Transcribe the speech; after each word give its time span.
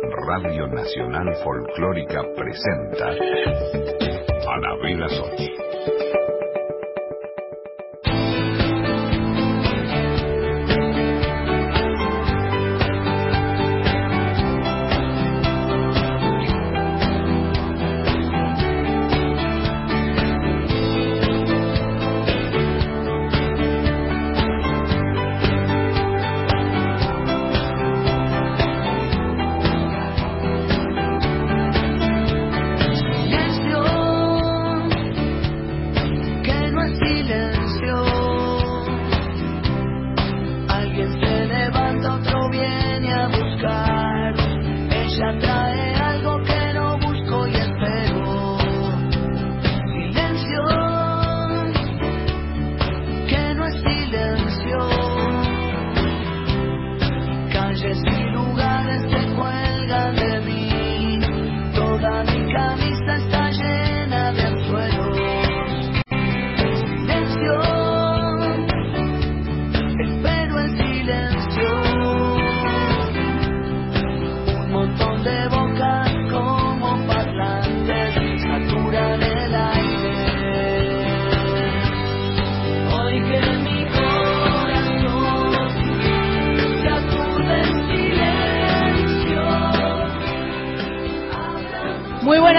Radio 0.00 0.66
Nacional 0.68 1.34
Folclórica 1.42 2.22
presenta 2.34 3.08
Anabela 4.48 5.08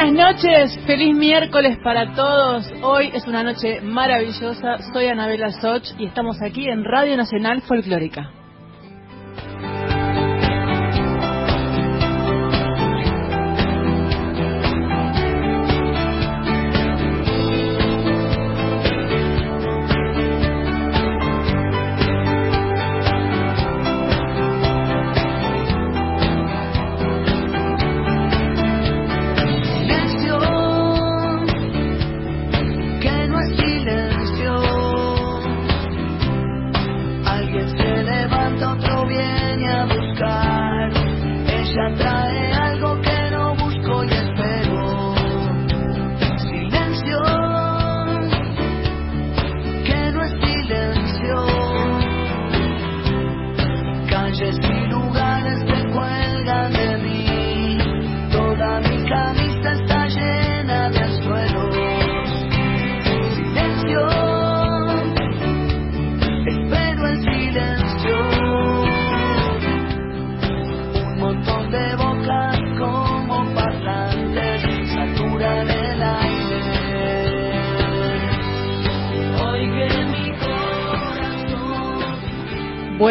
Soch. 0.04 0.78
feliz 0.86 1.16
miércoles 1.16 1.78
para 1.82 2.14
todos. 2.14 2.70
Hoy 2.82 3.10
es 3.14 3.26
una 3.26 3.42
noche 3.42 3.80
maravillosa. 3.80 4.80
Soy 4.92 5.08
Anabela 5.08 5.50
Soch 5.62 5.98
y 5.98 6.08
estamos 6.08 6.42
aquí 6.42 6.68
en 6.68 6.84
Radio 6.84 7.16
Nacional 7.16 7.62
Folclórica. 7.62 8.43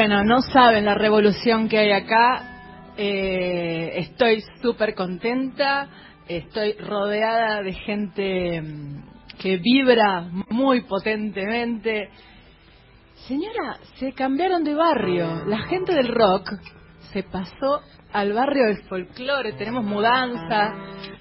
No 0.01 0.41
saben 0.41 0.87
la 0.87 0.95
revolución 0.95 1.69
que 1.69 1.79
hay 1.79 1.93
acá. 1.93 2.93
Eh, 2.97 3.93
estoy 3.97 4.43
súper 4.63 4.95
contenta. 4.95 5.89
Estoy 6.27 6.73
rodeada 6.79 7.63
de 7.63 7.75
gente 7.75 8.63
mm, 8.63 9.37
que 9.39 9.59
vibra 9.59 10.23
muy 10.49 10.83
potentemente. 10.83 12.09
Señora, 13.29 13.79
se 13.97 14.13
cambiaron 14.13 14.65
de 14.65 14.75
barrio. 14.75 15.45
La 15.47 15.59
gente 15.65 15.95
del 15.95 16.09
rock 16.09 16.53
se 17.13 17.23
pasó 17.25 17.83
al 18.13 18.33
barrio 18.33 18.69
del 18.69 18.83
folclore. 18.85 19.53
Tenemos 19.53 19.85
mudanza. 19.85 20.75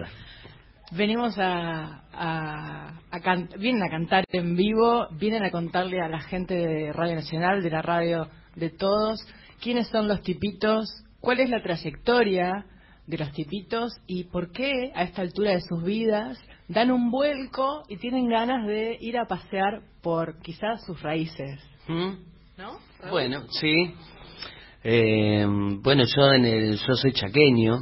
Venimos 0.91 1.38
a, 1.39 2.03
a, 2.13 2.94
a 3.12 3.19
can- 3.21 3.50
vienen 3.59 3.81
a 3.83 3.89
cantar 3.89 4.23
en 4.29 4.56
vivo, 4.56 5.07
vienen 5.19 5.44
a 5.44 5.50
contarle 5.51 6.00
a 6.01 6.07
la 6.07 6.19
gente 6.21 6.53
de 6.53 6.94
Radio 6.94 7.15
Nacional, 7.15 7.63
de 7.63 7.69
la 7.71 7.81
radio 7.81 8.27
de 8.56 8.69
todos, 8.69 9.19
quiénes 9.62 9.88
son 9.89 10.07
los 10.07 10.21
tipitos, 10.21 10.88
cuál 11.19 11.39
es 11.39 11.50
la 11.50 11.62
trayectoria 11.63 12.65
de 13.07 13.17
los 13.17 13.31
tipitos 13.31 13.94
y 14.07 14.25
por 14.25 14.51
qué 14.51 14.91
a 14.95 15.03
esta 15.03 15.21
altura 15.23 15.51
de 15.51 15.61
sus 15.61 15.83
vidas 15.83 16.38
dan 16.68 16.91
un 16.91 17.09
vuelco 17.11 17.83
y 17.89 17.97
tienen 17.97 18.27
ganas 18.29 18.65
de 18.68 18.97
ir 19.01 19.18
a 19.18 19.25
pasear 19.25 19.81
por 20.01 20.39
quizás 20.41 20.83
sus 20.85 21.01
raíces. 21.01 21.59
¿Mm? 21.88 22.13
¿No? 22.57 22.77
Bueno, 23.09 23.41
sí. 23.50 23.94
Eh, 24.83 25.45
bueno, 25.81 26.03
yo 26.06 26.31
en 26.33 26.45
el, 26.45 26.77
yo 26.77 26.94
soy 26.94 27.11
chaqueño. 27.11 27.79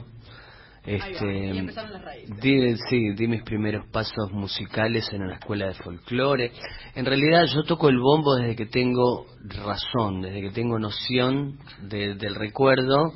Va, 0.86 0.92
Este, 0.92 1.26
y 1.54 1.58
empezaron 1.58 1.94
las 1.94 2.02
raíces. 2.04 2.40
di, 2.42 2.76
sí, 2.90 3.12
di 3.14 3.28
mis 3.28 3.44
primeros 3.44 3.86
pasos 3.88 4.32
musicales 4.34 5.08
en 5.14 5.24
una 5.24 5.36
escuela 5.36 5.68
de 5.68 5.76
folclore. 5.76 6.52
En 6.96 7.06
realidad 7.06 7.46
yo 7.46 7.64
toco 7.64 7.88
el 7.88 8.00
bombo 8.00 8.36
desde 8.36 8.56
que 8.58 8.66
tengo 8.66 9.26
razón, 9.64 10.22
desde 10.22 10.42
que 10.42 10.50
tengo 10.52 10.78
noción 10.80 11.58
de- 11.84 12.16
del 12.16 12.36
recuerdo. 12.36 13.14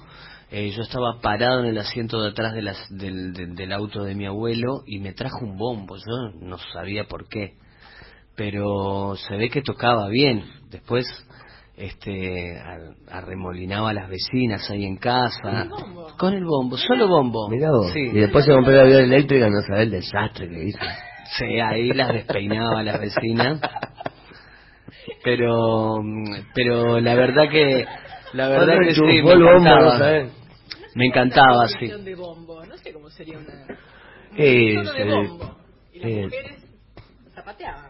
Eh, 0.49 0.71
yo 0.71 0.81
estaba 0.81 1.19
parado 1.19 1.59
en 1.59 1.65
el 1.65 1.77
asiento 1.77 2.21
de 2.21 2.29
atrás 2.29 2.53
de 2.53 2.61
las- 2.61 2.87
del, 2.89 3.33
del- 3.33 3.53
del 3.53 3.73
auto 3.73 4.01
de 4.05 4.15
mi 4.15 4.25
abuelo 4.25 4.83
y 4.85 4.99
me 4.99 5.11
trajo 5.11 5.39
un 5.43 5.57
bombo. 5.57 5.97
Yo 5.97 6.39
no 6.39 6.57
sabía 6.71 7.03
por 7.03 7.27
qué, 7.27 7.55
pero 8.37 9.15
se 9.17 9.35
ve 9.35 9.49
que 9.49 9.61
tocaba 9.61 10.07
bien. 10.07 10.43
Después 10.69 11.05
este 11.77 12.59
arremolinaba 13.11 13.91
a 13.91 13.93
las 13.93 14.09
vecinas 14.09 14.67
ahí 14.71 14.83
en 14.85 14.97
casa 14.97 15.39
¿Con 15.41 15.55
el 15.61 15.69
bombo? 15.69 16.07
con 16.17 16.33
el 16.33 16.43
bombo 16.43 16.77
solo 16.77 17.07
bombo 17.07 17.47
Mirá 17.49 17.69
vos. 17.71 17.91
sí 17.93 17.99
Y 17.99 18.19
después 18.19 18.45
se 18.45 18.51
compró 18.51 18.73
la 18.73 18.83
viola 18.83 19.03
eléctrica, 19.03 19.47
no 19.49 19.61
sabés 19.61 19.83
el 19.83 19.91
desastre 19.91 20.49
que 20.49 20.63
hizo. 20.69 20.79
Sí, 21.37 21.59
ahí 21.59 21.89
las 21.93 22.13
despeinaba 22.13 22.79
a 22.79 22.83
las 22.83 22.99
vecinas. 23.01 23.59
Pero, 25.23 25.97
pero 26.53 26.99
la 26.99 27.15
verdad 27.15 27.49
que, 27.49 27.85
la 28.33 28.47
verdad 28.49 28.75
que 28.83 28.93
sí, 28.95 29.01
me 29.01 29.21
bombo, 29.21 29.35
no 29.35 29.51
encantaba. 29.57 29.97
sabés. 29.97 30.31
Me 30.95 31.05
encantaba, 31.05 31.57
Una 31.59 31.67
sí. 31.67 31.75
versión 31.81 32.05
de 32.05 32.15
bombo, 32.15 32.65
no 32.65 32.77
sé 32.77 32.93
cómo 32.93 33.09
sería 33.09 33.37
una... 33.37 33.77
Eh, 34.37 34.75
Solo 34.75 34.93
de 34.93 34.97
se- 34.97 35.05
bombo. 35.09 35.57
Y 35.93 35.99
las 35.99 36.09
eh. 36.11 36.23
mujeres 36.23 36.65
zapateaban. 37.35 37.86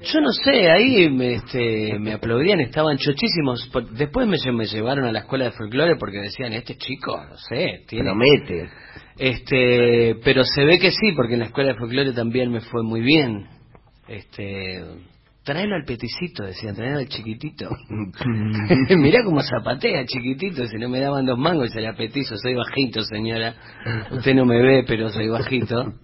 Yo 0.00 0.20
no 0.20 0.30
sé, 0.32 0.70
ahí 0.70 1.10
me, 1.10 1.34
este, 1.34 1.98
me 1.98 2.12
aplaudían, 2.12 2.60
estaban 2.60 2.96
chochísimos. 2.98 3.70
Después 3.92 4.28
me, 4.28 4.52
me 4.52 4.66
llevaron 4.66 5.04
a 5.06 5.12
la 5.12 5.20
escuela 5.20 5.46
de 5.46 5.52
folclore 5.52 5.96
porque 5.96 6.18
decían, 6.18 6.52
este 6.52 6.76
chico, 6.76 7.20
no 7.28 7.36
sé, 7.36 7.84
tiene... 7.88 8.04
Promete. 8.04 8.70
Este, 9.16 10.16
pero 10.22 10.44
se 10.44 10.64
ve 10.64 10.78
que 10.78 10.92
sí, 10.92 11.12
porque 11.16 11.34
en 11.34 11.40
la 11.40 11.46
escuela 11.46 11.72
de 11.72 11.78
folclore 11.78 12.12
también 12.12 12.52
me 12.52 12.60
fue 12.60 12.84
muy 12.84 13.00
bien. 13.00 13.48
Este, 14.06 14.84
traelo 15.42 15.74
al 15.74 15.84
peticito, 15.84 16.44
decían, 16.44 16.76
traelo 16.76 16.98
al 16.98 17.08
chiquitito. 17.08 17.68
Mirá 18.96 19.24
cómo 19.24 19.42
zapatea, 19.42 20.04
chiquitito, 20.04 20.66
si 20.66 20.76
no 20.76 20.88
me 20.88 21.00
daban 21.00 21.26
dos 21.26 21.38
mangos 21.38 21.74
y 21.74 21.78
era 21.78 21.94
petizo, 21.96 22.36
soy 22.36 22.54
bajito, 22.54 23.02
señora. 23.02 23.54
Usted 24.12 24.34
no 24.34 24.44
me 24.44 24.62
ve, 24.62 24.84
pero 24.86 25.08
soy 25.08 25.28
bajito. 25.28 25.94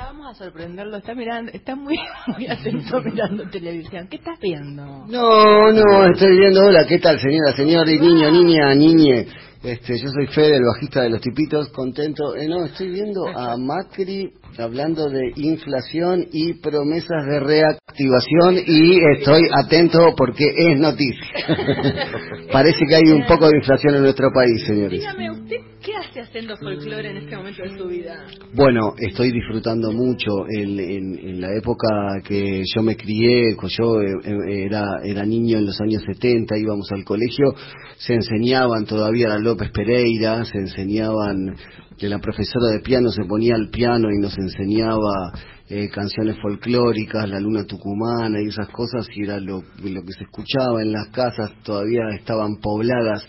Ya 0.00 0.06
vamos 0.06 0.30
a 0.30 0.44
sorprenderlo, 0.44 0.96
está 0.96 1.14
mirando, 1.14 1.52
está 1.52 1.76
muy, 1.76 1.94
muy 2.28 2.46
atento 2.46 3.02
mirando 3.02 3.46
televisión. 3.50 4.08
¿Qué 4.08 4.16
estás 4.16 4.38
viendo? 4.40 4.82
No, 5.06 5.72
no, 5.72 6.06
estoy 6.06 6.38
viendo, 6.38 6.64
hola, 6.64 6.86
¿qué 6.86 6.98
tal, 6.98 7.20
señora, 7.20 7.52
señor, 7.52 7.86
y 7.86 7.98
niño, 7.98 8.30
niña, 8.30 8.74
niñe? 8.74 9.26
Este, 9.62 9.98
yo 9.98 10.08
soy 10.08 10.26
Fede, 10.28 10.56
el 10.56 10.64
bajista 10.64 11.02
de 11.02 11.10
los 11.10 11.20
tipitos, 11.20 11.68
contento. 11.68 12.34
Eh, 12.34 12.48
no, 12.48 12.64
estoy 12.64 12.88
viendo 12.88 13.28
a 13.28 13.58
Macri 13.58 14.32
hablando 14.56 15.10
de 15.10 15.32
inflación 15.36 16.24
y 16.32 16.54
promesas 16.54 17.26
de 17.26 17.40
reactivación 17.40 18.56
y 18.66 18.98
estoy 19.18 19.42
atento 19.52 20.14
porque 20.16 20.46
es 20.56 20.80
noticia. 20.80 21.28
Parece 22.52 22.86
que 22.88 22.94
hay 22.94 23.12
un 23.12 23.26
poco 23.26 23.50
de 23.50 23.58
inflación 23.58 23.96
en 23.96 24.02
nuestro 24.04 24.30
país, 24.32 24.64
señores. 24.64 24.98
Dígame, 24.98 25.30
¿usted 25.30 25.69
qué 25.82 25.92
hace 25.94 26.20
haciendo 26.20 26.56
folclore 26.56 27.10
en 27.10 27.16
este 27.18 27.36
momento 27.36 27.62
de 27.62 27.78
su 27.78 27.86
vida? 27.86 28.26
Bueno, 28.54 28.94
estoy 28.98 29.32
disfrutando 29.32 29.92
mucho 29.92 30.30
en, 30.48 31.40
la 31.40 31.54
época 31.56 31.88
que 32.24 32.62
yo 32.74 32.82
me 32.82 32.96
crié, 32.96 33.56
yo 33.78 34.00
eh, 34.00 34.14
eh, 34.24 34.64
era, 34.66 35.00
era 35.04 35.24
niño 35.24 35.58
en 35.58 35.66
los 35.66 35.80
años 35.80 36.02
70, 36.04 36.58
íbamos 36.58 36.90
al 36.92 37.04
colegio, 37.04 37.54
se 37.96 38.14
enseñaban 38.14 38.84
todavía 38.84 39.32
a 39.32 39.38
López 39.38 39.70
Pereira, 39.72 40.44
se 40.44 40.58
enseñaban, 40.58 41.56
que 41.96 42.08
la 42.08 42.18
profesora 42.18 42.68
de 42.72 42.80
piano 42.80 43.10
se 43.10 43.24
ponía 43.24 43.54
al 43.54 43.68
piano 43.68 44.08
y 44.10 44.18
nos 44.18 44.36
enseñaba 44.38 45.32
eh, 45.68 45.88
canciones 45.90 46.36
folclóricas, 46.40 47.28
la 47.28 47.38
luna 47.38 47.64
tucumana 47.64 48.40
y 48.42 48.48
esas 48.48 48.68
cosas, 48.68 49.06
y 49.14 49.24
era 49.24 49.38
lo, 49.38 49.62
lo 49.82 50.02
que 50.02 50.12
se 50.12 50.24
escuchaba 50.24 50.82
en 50.82 50.92
las 50.92 51.08
casas, 51.08 51.52
todavía 51.62 52.02
estaban 52.18 52.56
pobladas 52.56 53.26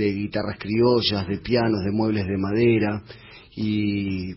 de 0.00 0.12
guitarras 0.12 0.56
criollas, 0.58 1.28
de 1.28 1.38
pianos, 1.38 1.84
de 1.84 1.92
muebles 1.92 2.26
de 2.26 2.38
madera, 2.38 3.02
y 3.54 4.32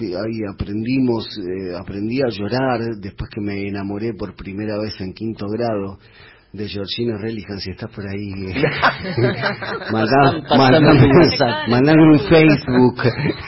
ahí 0.00 0.40
aprendimos, 0.52 1.26
eh, 1.38 1.76
aprendí 1.76 2.20
a 2.22 2.28
llorar 2.30 2.80
después 3.00 3.28
que 3.30 3.40
me 3.40 3.66
enamoré 3.66 4.14
por 4.14 4.34
primera 4.36 4.78
vez 4.78 4.94
en 5.00 5.12
quinto 5.12 5.46
grado 5.48 5.98
de 6.52 6.66
Georgina 6.66 7.18
Religan, 7.18 7.58
si 7.58 7.70
estás 7.70 7.90
por 7.90 8.06
ahí, 8.08 8.30
eh, 8.30 8.54
mandame, 9.92 10.88
un 10.88 11.16
WhatsApp. 11.16 11.68
mandame 11.68 12.02
un 12.02 12.20
Facebook. 12.20 12.96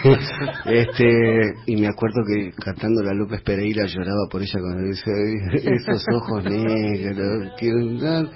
este 0.67 1.55
Y 1.67 1.77
me 1.77 1.89
acuerdo 1.89 2.21
que 2.27 2.51
cantando 2.63 3.03
la 3.03 3.15
López 3.15 3.41
Pereira 3.43 3.87
lloraba 3.87 4.29
por 4.31 4.43
ella 4.43 4.61
cuando 4.61 4.87
dice, 4.89 5.11
esos 5.55 6.05
ojos 6.15 6.45
negros, 6.45 7.53
quiero 7.59 7.99
dar, 8.01 8.27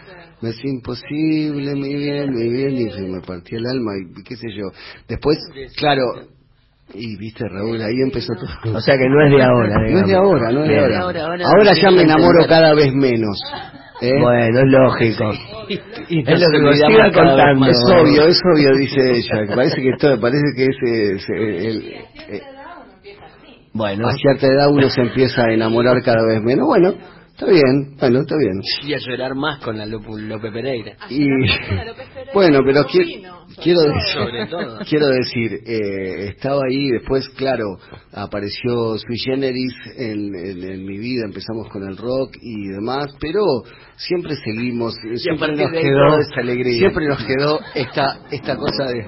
me 0.44 0.50
es 0.50 0.64
imposible, 0.64 1.75
mi 1.75 1.94
bien, 1.96 2.31
mi 2.35 2.49
bien, 2.49 2.75
y 2.76 2.91
se 2.91 3.00
me 3.02 3.20
partía 3.20 3.58
el 3.58 3.67
alma 3.67 3.93
y 3.99 4.23
qué 4.23 4.37
sé 4.37 4.49
yo. 4.56 4.67
Después, 5.08 5.38
claro, 5.76 6.05
y 6.93 7.17
viste 7.17 7.44
Raúl, 7.49 7.81
ahí 7.81 7.96
empezó 8.05 8.35
todo. 8.35 8.76
O 8.76 8.81
sea 8.81 8.96
que 8.99 9.08
no 9.08 9.25
es 9.25 9.31
de 9.32 9.43
ahora, 9.43 9.75
No 9.79 9.85
es 9.85 9.88
digamos. 9.88 10.08
de 10.11 10.17
ahora, 10.17 10.52
no 10.52 10.62
es 10.64 10.69
de 10.69 10.79
ahora. 10.79 11.00
ahora, 11.00 11.25
ahora 11.25 11.44
Ahora 11.46 11.73
ya 11.81 11.91
me 11.91 12.02
enamoro 12.02 12.46
cada 12.46 12.75
vez 12.75 12.93
menos. 12.94 13.38
¿eh? 14.02 14.12
Bueno, 14.20 14.58
es 14.58 14.67
lógico. 14.67 15.31
Y 16.11 16.19
Es 16.31 16.41
lo 16.41 16.46
que 16.50 16.58
nos 16.61 16.79
vez 16.79 17.14
contando. 17.14 17.67
Es 17.67 17.79
obvio, 17.87 18.26
es 18.26 18.38
obvio, 18.55 18.76
dice 18.76 19.00
ella. 19.17 19.55
Parece 19.55 19.76
que 19.81 19.91
todo, 19.99 20.20
parece 20.20 20.43
que 20.56 20.64
es, 20.64 20.76
eh, 20.87 21.19
se- 21.26 21.69
el- 21.69 21.85
eh, 22.29 22.43
Bueno, 23.72 24.06
a 24.08 24.13
cierta 24.15 24.46
edad 24.46 24.69
uno 24.70 24.89
se 24.89 25.01
empieza 25.01 25.43
a 25.46 25.53
enamorar 25.53 26.01
cada 26.03 26.24
vez 26.27 26.41
menos. 26.43 26.67
Bueno, 26.67 26.94
está 27.34 27.46
bien, 27.46 27.96
bueno, 27.98 28.20
está 28.20 28.36
bien. 28.36 28.60
Y 28.84 28.94
a 28.94 28.98
llorar 28.98 29.34
más 29.34 29.60
con 29.62 29.76
la 29.76 29.86
Lope, 29.86 30.08
Lope 30.17 30.50
Pereira. 30.50 30.96
Y 31.10 31.26
Pereira 31.26 31.93
bueno, 32.32 32.60
pero 32.64 32.84
qui- 32.84 33.05
vino, 33.05 33.46
quiero 33.62 33.81
todo. 33.81 33.93
decir, 33.93 34.12
Sobre 34.14 34.46
todo. 34.46 34.79
quiero 34.88 35.06
decir, 35.08 35.53
eh, 35.67 36.29
estaba 36.29 36.62
ahí, 36.69 36.91
después, 36.91 37.29
claro, 37.31 37.64
apareció 38.12 38.96
Sui 38.98 39.19
Generis 39.19 39.74
en, 39.96 40.34
en- 40.34 40.64
en 40.72 40.84
mi 40.86 40.98
vida, 40.98 41.24
empezamos 41.26 41.69
con 41.69 41.86
el 41.88 41.96
rock 41.96 42.36
y 42.41 42.69
demás, 42.69 43.06
pero 43.20 43.41
siempre 43.96 44.34
seguimos, 44.36 44.94
siempre 45.17 45.48
partir 45.48 45.62
nos 45.64 45.72
quedó, 45.82 46.19
esa 46.20 46.41
alegría. 46.41 46.79
siempre 46.79 47.06
nos 47.08 47.24
quedó 47.24 47.60
esta, 47.74 48.20
esta 48.31 48.56
cosa 48.56 48.84
de 48.86 49.06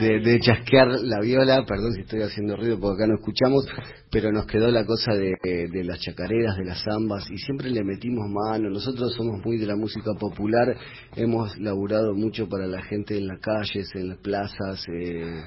de, 0.00 0.20
de 0.20 0.40
chasquear 0.40 0.88
la 1.02 1.20
viola, 1.20 1.64
perdón 1.66 1.92
si 1.92 2.00
estoy 2.00 2.22
haciendo 2.22 2.56
ruido 2.56 2.78
porque 2.78 3.02
acá 3.02 3.06
no 3.10 3.18
escuchamos, 3.18 3.66
pero 4.10 4.30
nos 4.32 4.46
quedó 4.46 4.70
la 4.70 4.84
cosa 4.84 5.12
de, 5.14 5.34
de 5.42 5.84
las 5.84 6.00
chacareras, 6.00 6.56
de 6.56 6.64
las 6.64 6.82
zambas, 6.82 7.30
y 7.30 7.38
siempre 7.38 7.70
le 7.70 7.82
metimos 7.84 8.28
mano. 8.30 8.68
Nosotros 8.70 9.14
somos 9.14 9.44
muy 9.44 9.58
de 9.58 9.66
la 9.66 9.76
música 9.76 10.12
popular, 10.18 10.76
hemos 11.16 11.56
laburado 11.58 12.14
mucho 12.14 12.48
para 12.48 12.66
la 12.66 12.82
gente 12.82 13.16
en 13.16 13.26
las 13.26 13.40
calles, 13.40 13.88
en 13.94 14.08
las 14.08 14.18
plazas, 14.18 14.86
eh, 14.88 15.42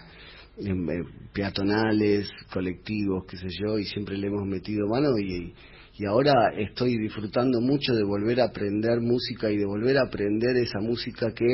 en, 0.57 0.89
eh, 0.89 1.03
peatonales, 1.33 2.29
colectivos, 2.51 3.25
qué 3.27 3.37
sé 3.37 3.47
yo, 3.49 3.77
y 3.77 3.85
siempre 3.85 4.17
le 4.17 4.27
hemos 4.27 4.45
metido 4.45 4.87
mano. 4.87 5.09
Y, 5.19 5.53
y 5.97 6.05
ahora 6.05 6.33
estoy 6.57 6.97
disfrutando 6.97 7.59
mucho 7.59 7.93
de 7.93 8.03
volver 8.03 8.39
a 8.41 8.45
aprender 8.45 9.01
música 9.01 9.51
y 9.51 9.57
de 9.57 9.65
volver 9.65 9.97
a 9.97 10.03
aprender 10.07 10.55
esa 10.57 10.79
música 10.79 11.33
que 11.33 11.45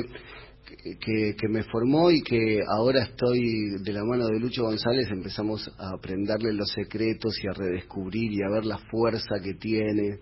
que, 0.66 1.36
que 1.36 1.48
me 1.48 1.64
formó 1.64 2.12
y 2.12 2.22
que 2.22 2.60
ahora 2.68 3.04
estoy 3.04 3.78
de 3.84 3.94
la 3.94 4.04
mano 4.04 4.26
de 4.28 4.40
Lucho 4.40 4.64
González, 4.64 5.08
empezamos 5.12 5.70
a 5.78 5.96
aprenderle 5.96 6.54
los 6.54 6.70
secretos 6.72 7.38
y 7.44 7.48
a 7.48 7.54
redescubrir 7.54 8.32
y 8.34 8.42
a 8.42 8.50
ver 8.50 8.66
la 8.66 8.78
fuerza 8.90 9.36
que 9.44 9.54
tiene. 9.54 10.20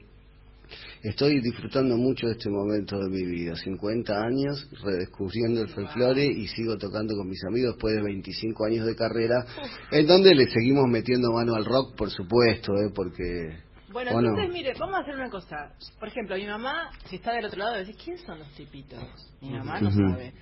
Estoy 1.04 1.42
disfrutando 1.42 1.98
mucho 1.98 2.28
de 2.28 2.34
este 2.34 2.50
momento 2.50 2.98
de 2.98 3.10
mi 3.10 3.26
vida, 3.26 3.56
50 3.56 4.14
años 4.22 4.70
redescubriendo 4.84 5.62
el 5.62 5.68
folclore 5.68 6.26
y 6.26 6.48
sigo 6.48 6.78
tocando 6.78 7.14
con 7.16 7.28
mis 7.28 7.44
amigos 7.44 7.74
después 7.74 7.96
de 7.96 8.04
25 8.04 8.66
años 8.66 8.86
de 8.86 8.96
carrera, 8.96 9.46
en 9.92 10.08
donde 10.08 10.34
le 10.34 10.48
seguimos 10.50 10.88
metiendo 10.88 11.32
mano 11.34 11.56
al 11.56 11.66
rock, 11.66 11.96
por 11.98 12.10
supuesto, 12.10 12.74
¿eh? 12.76 12.90
porque... 12.96 13.73
Bueno, 13.94 14.12
entonces, 14.12 14.50
mire, 14.52 14.74
vamos 14.80 14.96
a 14.96 15.00
hacer 15.00 15.16
una 15.16 15.30
cosa. 15.30 15.72
Por 16.00 16.08
ejemplo, 16.10 16.36
mi 16.36 16.48
mamá, 16.48 16.90
si 17.06 17.18
está 17.18 17.32
del 17.34 17.46
otro 17.46 17.60
lado, 17.60 17.76
decir, 17.76 17.96
¿quién 18.04 18.18
son 18.18 18.40
los 18.40 18.50
tipitos? 18.56 19.02
Mi 19.42 19.52
mamá 19.52 19.80
no 19.80 19.92
sabe. 19.92 20.34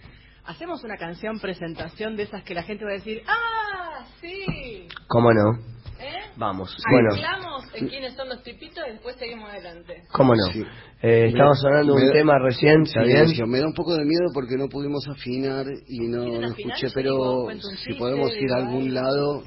hacemos 0.45 0.83
una 0.83 0.97
canción 0.97 1.39
presentación 1.39 2.15
de 2.15 2.23
esas 2.23 2.43
que 2.43 2.53
la 2.55 2.63
gente 2.63 2.83
va 2.85 2.91
a 2.91 2.95
decir, 2.95 3.21
¡ah, 3.27 4.05
sí! 4.21 4.87
¿Cómo 5.07 5.31
no? 5.33 5.59
¿Eh? 5.99 6.31
Vamos, 6.35 6.75
bueno. 6.89 7.09
Hablamos 7.13 7.63
en 7.75 7.87
quiénes 7.87 8.15
son 8.15 8.27
los 8.27 8.41
tipitos 8.41 8.83
y 8.87 8.91
después 8.93 9.15
seguimos 9.17 9.47
adelante. 9.51 10.01
¿Cómo 10.11 10.33
no? 10.33 10.43
Sí. 10.51 10.63
Eh, 11.03 11.27
estamos 11.27 11.63
hablando 11.63 11.93
de 11.93 12.01
un 12.01 12.07
da- 12.07 12.13
tema 12.13 12.39
recién. 12.39 12.85
Silencio. 12.87 13.45
Me 13.45 13.59
da 13.59 13.67
un 13.67 13.75
poco 13.75 13.93
de 13.93 14.03
miedo 14.05 14.25
porque 14.33 14.55
no 14.57 14.67
pudimos 14.67 15.07
afinar 15.07 15.67
y 15.87 15.99
no, 16.07 16.41
escuché, 16.47 16.87
digo, 17.03 17.45
pero 17.47 17.61
si 17.85 17.93
podemos 17.99 18.31
ir 18.35 18.51
a 18.51 18.57
algún 18.65 18.91
lado, 18.95 19.43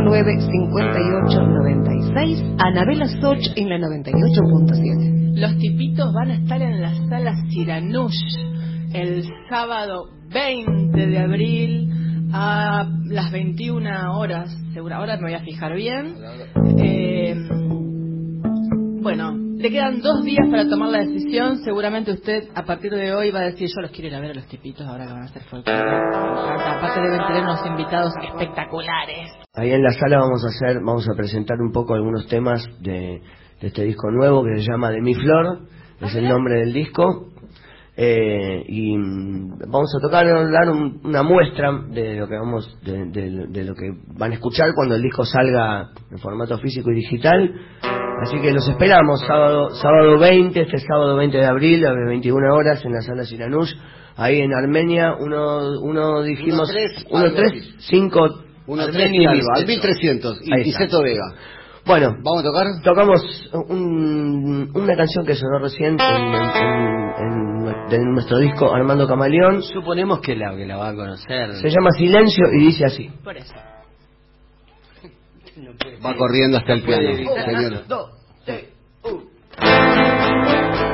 09 0.05 0.39
58 0.39 1.41
96. 1.41 2.43
Anabela 2.59 3.07
Soch 3.19 3.41
en 3.55 3.69
la 3.69 3.77
98.7. 3.79 5.39
Los 5.39 5.57
tipitos 5.57 6.13
van 6.13 6.29
a 6.31 6.36
estar 6.36 6.62
en 6.62 6.81
la 6.81 6.93
sala 7.09 7.33
Siranush 7.50 8.13
el 8.94 9.24
sábado 9.50 10.10
20 10.29 11.08
de 11.08 11.20
abril 11.20 12.29
a 12.34 12.88
las 13.06 13.32
21 13.32 14.17
horas. 14.17 14.50
Segura, 14.74 14.98
ahora 14.98 15.17
me 15.17 15.24
voy 15.24 15.34
a 15.34 15.39
fijar 15.39 15.75
bien. 15.75 16.15
Eh, 16.77 17.36
bueno, 19.01 19.34
le 19.36 19.72
quedan 19.72 20.01
dos 20.01 20.24
días 20.24 20.48
para 20.50 20.67
tomar 20.67 20.89
la 20.89 21.00
decisión. 21.00 21.58
Seguramente 21.63 22.12
usted 22.12 22.50
a 22.56 22.63
partir 22.63 22.91
de 22.91 23.13
hoy 23.13 23.32
va 23.32 23.39
a 23.39 23.44
decir, 23.44 23.70
yo 23.74 23.82
los 23.82 23.91
quiero 23.91 24.10
ir 24.10 24.15
a 24.15 24.20
ver 24.20 24.32
a 24.32 24.36
los 24.36 24.48
tipitos 24.48 24.86
ahora 24.86 25.06
que 25.06 25.13
van 25.13 25.22
a 25.24 25.25
hacer 25.25 25.44
folclore. 25.44 25.79
Aparte 25.79 27.01
deben 27.01 27.27
tener 27.27 27.44
unos 27.44 27.65
invitados 27.65 28.13
espectaculares. 28.22 29.32
Ahí 29.53 29.72
en 29.72 29.84
la 29.84 29.91
sala 29.91 30.20
vamos 30.20 30.44
a 30.44 30.48
hacer, 30.48 30.82
vamos 30.84 31.08
a 31.10 31.15
presentar 31.15 31.58
un 31.60 31.72
poco 31.72 31.94
algunos 31.94 32.27
temas 32.27 32.67
de, 32.82 33.22
de 33.62 33.67
este 33.67 33.84
disco 33.84 34.12
nuevo 34.12 34.44
que 34.44 34.62
se 34.62 34.70
llama 34.70 34.91
De 34.91 35.01
mi 35.01 35.15
flor, 35.15 35.67
es 36.01 36.15
el 36.15 36.27
nombre 36.27 36.60
del 36.60 36.74
disco. 36.74 37.26
Eh, 38.00 38.63
y 38.68 38.96
mm, 38.96 39.58
vamos 39.72 39.92
a 39.98 40.00
tocar, 40.00 40.27
dar 40.27 40.70
un- 40.70 41.01
una 41.04 41.24
muestra 41.24 41.72
de 41.89 42.16
lo 42.16 42.27
que 42.27 42.36
vamos, 42.36 42.77
de, 42.84 43.06
de- 43.10 43.48
de 43.48 43.63
lo 43.63 43.74
que 43.74 43.89
van 44.18 44.32
a 44.32 44.36
escuchar 44.36 44.74
cuando 44.75 44.94
el 44.96 45.01
disco 45.01 45.25
salga 45.25 45.89
en 46.12 46.20
formato 46.20 46.58
físico 46.60 46.92
y 46.92 46.96
digital. 46.96 47.51
Así 48.24 48.39
que 48.39 48.51
los 48.51 48.68
esperamos 48.68 49.22
sábado, 49.22 49.72
sábado 49.75 50.20
20, 50.20 50.62
este 50.62 50.77
sábado 50.80 51.16
20 51.18 51.38
de 51.38 51.46
abril, 51.46 51.86
a 51.88 51.94
las 51.94 52.08
21 52.08 52.54
horas 52.54 52.86
en 52.86 52.94
la 52.94 53.01
sala 53.01 53.24
Siranush, 53.24 53.74
ahí 54.16 54.42
en 54.42 54.54
Armenia, 54.54 55.13
uno, 55.20 55.80
uno 55.82 56.22
dijimos, 56.22 56.70
Uno 56.70 56.72
tres, 56.72 57.06
uno 57.10 57.24
algo 57.24 57.36
tres, 57.36 57.51
así. 57.51 57.75
cinco, 57.80 58.27
Uno 58.68 58.84
Armenia 58.84 59.08
tres 59.08 59.12
y 59.13 59.24
y 59.24 59.25
algo, 59.25 59.38
Biceto. 59.39 59.60
al 59.60 59.66
1300 59.68 60.39
y. 60.44 60.63
Biceto 60.63 61.01
Vega. 61.01 61.34
Bueno, 61.88 62.17
¿Vamos 62.22 62.41
a 62.41 62.44
tocar? 62.44 62.65
tocamos 62.84 63.50
un- 63.70 64.70
una 64.75 64.96
canción 64.98 65.25
que 65.25 65.36
sonó 65.36 65.60
recién 65.60 65.98
en, 66.00 66.36
en- 66.36 67.13
en- 67.17 67.88
de 67.89 68.00
nuestro 68.00 68.39
disco 68.39 68.74
Armando 68.74 69.08
Camaleón. 69.08 69.62
Suponemos 69.63 70.20
que 70.20 70.36
la, 70.36 70.53
que 70.56 70.65
la 70.65 70.75
va 70.77 70.89
a 70.89 70.96
conocer. 70.96 71.56
Se 71.56 71.70
llama 71.70 71.91
Silencio 71.98 72.46
y 72.53 72.65
dice 72.65 72.86
así. 72.86 73.10
Por 73.24 73.38
eso. 73.38 73.53
Va 76.06 76.15
corriendo 76.15 76.58
hasta 76.58 76.74
el 76.74 76.84
piano, 76.84 77.03
señor. 77.46 77.88
dos, 77.88 78.12
tres, 78.46 78.65
que 79.01 80.87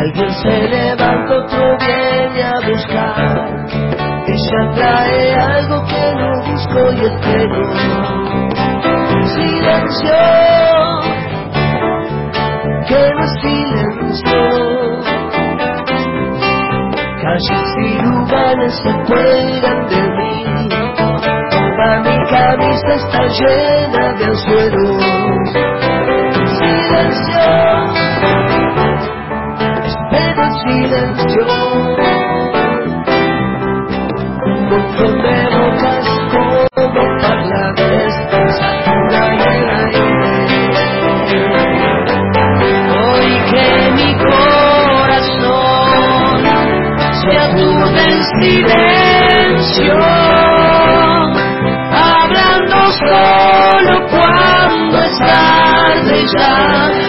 Alguien 0.00 0.30
se 0.32 0.48
levanta, 0.48 1.34
otro 1.34 1.76
viene 1.76 2.42
a 2.42 2.54
buscar. 2.66 3.66
Ella 4.26 4.70
trae 4.74 5.34
algo 5.34 5.84
que 5.84 6.14
no 6.14 6.30
busco 6.46 6.92
y 6.92 7.00
espero. 7.04 7.60
Silencio, 9.34 10.20
que 12.88 13.02
no 13.14 13.26
silenció. 13.42 14.42
Calles 17.20 17.70
y 17.84 18.02
lugares 18.02 18.74
se 18.82 18.92
cuelgan 19.06 19.80
de 19.86 20.02
mí. 20.16 20.68
Toda 21.50 21.90
mi 22.00 22.16
camisa 22.30 22.94
está 22.94 23.22
llena 23.26 24.02
de 24.14 24.24
anzuelos. 24.24 25.04
Silencio, 26.58 27.44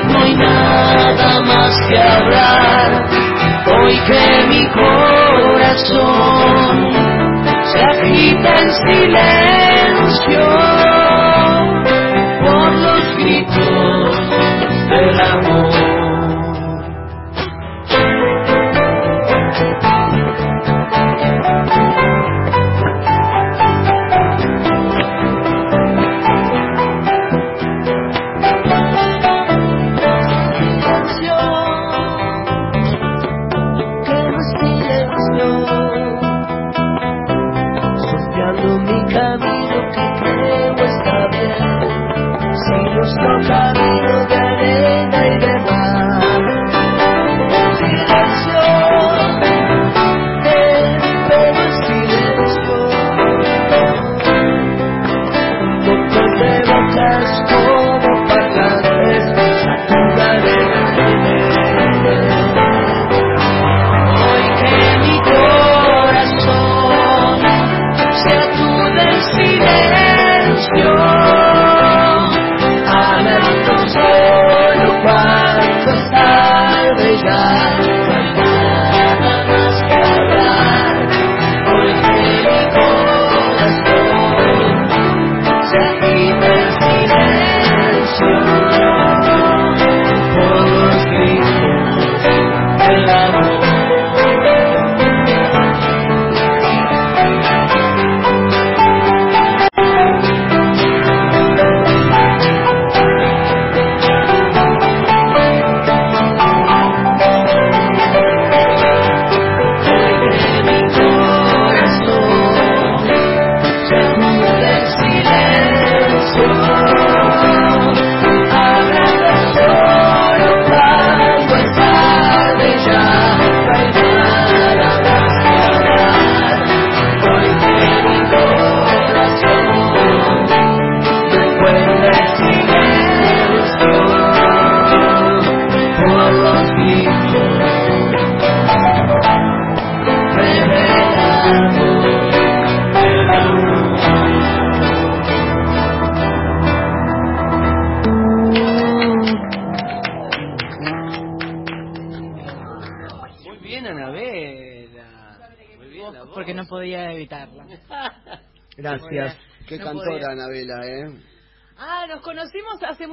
no 0.08 0.20
hay 0.20 0.36
nada 0.36 1.42
más 1.42 1.76
que 1.90 1.98
hablar. 1.98 3.31
Hoy 3.68 3.96
que 4.08 4.48
mi 4.48 4.68
corazón 4.70 6.02
se 7.72 7.80
agita 7.80 8.56
en 8.56 8.70
silencio 8.88 10.42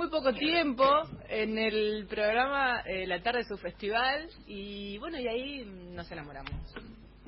muy 0.08 0.20
poco 0.20 0.32
tiempo 0.32 0.84
en 1.28 1.58
el 1.58 2.06
programa 2.06 2.80
eh, 2.86 3.06
La 3.06 3.22
Tarde 3.22 3.40
de 3.40 3.44
su 3.44 3.58
Festival 3.58 4.28
y 4.46 4.96
bueno, 4.98 5.18
y 5.18 5.28
ahí 5.28 5.64
nos 5.66 6.10
enamoramos. 6.10 6.54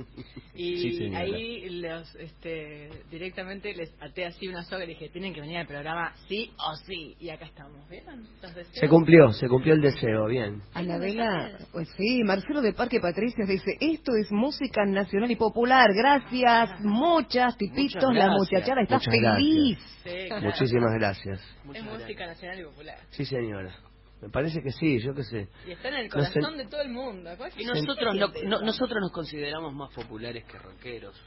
Y 0.54 0.76
Sí, 0.76 1.14
ahí 1.14 1.71
los, 1.80 2.14
este, 2.16 2.90
directamente 3.11 3.73
les 3.75 3.90
até 4.00 4.26
así 4.26 4.47
una 4.49 4.62
soga 4.64 4.85
y 4.85 4.88
le 4.88 4.92
dije, 4.95 5.09
tienen 5.09 5.33
que 5.33 5.40
venir 5.40 5.59
al 5.59 5.66
programa 5.66 6.12
sí 6.28 6.50
o 6.59 6.75
sí. 6.87 7.16
Y 7.19 7.30
acá 7.30 7.47
estamos, 7.47 7.88
¿vieron? 7.88 8.26
Se 8.73 8.88
cumplió, 8.88 9.33
se 9.33 9.49
cumplió 9.49 9.75
el 9.75 9.80
deseo, 9.80 10.26
bien. 10.26 10.61
Anabela, 10.75 11.59
pues 11.73 11.88
sí, 11.97 12.23
Marcelo 12.25 12.61
de 12.61 12.73
Parque 12.75 13.00
Patricias 13.00 13.49
dice, 13.49 13.73
esto 13.80 14.12
es 14.21 14.30
música 14.33 14.85
nacional 14.85 15.30
y 15.30 15.37
popular, 15.37 15.88
gracias, 15.95 16.80
muchas, 16.80 17.57
tipitos, 17.57 17.95
Muchas 17.95 18.14
la 18.14 18.25
gracias. 18.26 18.37
muchachada 18.38 18.83
está 18.83 18.95
Muchas 18.97 19.14
feliz. 19.14 19.78
Sí, 20.04 20.11
claro. 20.28 20.42
Muchísimas 20.47 20.92
gracias. 20.95 21.40
Es 21.40 21.85
música 21.85 22.25
gracias. 22.26 22.28
nacional 22.28 22.61
y 22.61 22.64
popular. 22.64 22.99
Sí, 23.11 23.25
señora. 23.25 23.89
Me 24.23 24.29
parece 24.29 24.61
que 24.62 24.71
sí, 24.73 24.99
yo 25.00 25.15
qué 25.15 25.23
sé. 25.25 25.49
Y 25.67 25.73
está 25.73 25.89
en 25.89 25.95
el 25.95 26.09
No 26.09 26.23
sé. 26.25 26.33
corazón 26.41 26.59
de 26.59 26.67
todo 26.67 26.83
el 26.83 26.91
mundo. 26.91 27.31
¿Cuál 27.37 27.53
Y 27.57 27.65
nosotros 27.65 28.15
no, 28.15 28.29
no- 28.45 28.61
nosotros 28.61 28.99
nos 29.00 29.12
consideramos 29.12 29.73
más 29.75 29.91
populares 29.95 30.45
que 30.45 30.59
rockeros. 30.59 31.19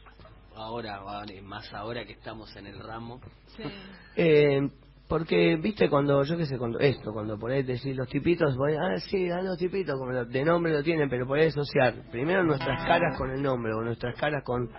Ahora, 0.55 1.01
más 1.43 1.73
ahora 1.73 2.05
que 2.05 2.13
estamos 2.13 2.55
en 2.55 2.67
el 2.67 2.79
ramo. 2.79 3.19
Sí. 3.57 3.63
Eh, 4.15 4.61
porque, 5.07 5.55
viste, 5.57 5.89
cuando, 5.89 6.23
yo 6.23 6.37
qué 6.37 6.45
sé, 6.45 6.57
cuando 6.59 6.77
esto, 6.79 7.11
cuando 7.11 7.37
por 7.39 7.49
ahí 7.51 7.63
decís 7.63 7.95
los 7.95 8.07
tipitos, 8.07 8.55
voy, 8.55 8.73
ah, 8.75 8.99
sí, 8.99 9.27
dan 9.27 9.43
los 9.45 9.57
tipitos, 9.57 9.97
como 9.99 10.11
lo- 10.11 10.25
de 10.25 10.45
nombre 10.45 10.71
lo 10.71 10.83
tienen, 10.83 11.09
pero 11.09 11.25
por 11.25 11.39
ahí 11.39 11.47
asociar 11.47 11.95
primero 12.11 12.43
nuestras 12.43 12.85
caras 12.85 13.17
con 13.17 13.31
el 13.31 13.41
nombre, 13.41 13.73
o 13.73 13.81
nuestras 13.81 14.15
caras 14.19 14.43
con 14.43 14.69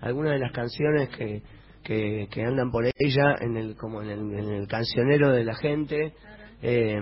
algunas 0.00 0.32
de 0.34 0.38
las 0.38 0.52
canciones 0.52 1.08
que, 1.10 1.42
que, 1.82 2.28
que 2.30 2.42
andan 2.44 2.70
por 2.70 2.84
ella, 2.86 3.34
en 3.40 3.56
el, 3.56 3.76
como 3.76 4.00
en 4.00 4.10
el, 4.10 4.18
en 4.38 4.52
el 4.52 4.68
cancionero 4.68 5.30
de 5.32 5.44
la 5.44 5.54
gente. 5.56 6.14
Eh, 6.62 6.96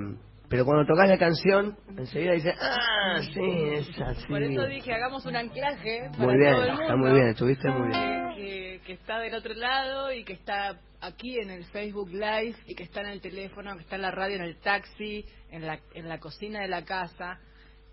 pero 0.52 0.64
cuando 0.66 0.84
tocas 0.86 1.08
la 1.08 1.18
canción, 1.18 1.76
enseguida 1.96 2.32
dices, 2.34 2.54
ah, 2.60 3.20
sí, 3.32 3.40
es 3.72 3.88
así. 4.00 4.26
Por 4.28 4.42
eso 4.42 4.66
dije, 4.66 4.92
hagamos 4.92 5.24
un 5.24 5.34
anclaje 5.34 6.10
para 6.12 6.24
Muy 6.24 6.36
bien, 6.36 6.52
todo 6.54 6.62
el 6.64 6.68
mundo. 6.68 6.82
está 6.82 6.96
muy 6.96 7.12
bien, 7.12 7.26
estuviste 7.28 7.68
muy 7.70 7.88
bien. 7.88 8.28
Que, 8.36 8.80
que- 8.86 8.92
está 8.92 9.18
del 9.18 9.34
otro 9.34 9.54
lado 9.54 10.12
y 10.12 10.24
que 10.24 10.34
está 10.34 10.78
aquí 11.00 11.38
en 11.38 11.50
el 11.50 11.64
Facebook 11.64 12.10
Live 12.10 12.54
y 12.66 12.74
que 12.74 12.82
está 12.84 13.00
en 13.00 13.06
el 13.08 13.20
teléfono, 13.22 13.74
que 13.76 13.82
está 13.82 13.96
en 13.96 14.02
la 14.02 14.10
radio, 14.10 14.36
en 14.36 14.42
el 14.42 14.58
taxi, 14.60 15.24
en 15.50 15.66
la, 15.66 15.80
en 15.94 16.08
la 16.08 16.18
cocina 16.18 16.60
de 16.60 16.68
la 16.68 16.84
casa 16.84 17.38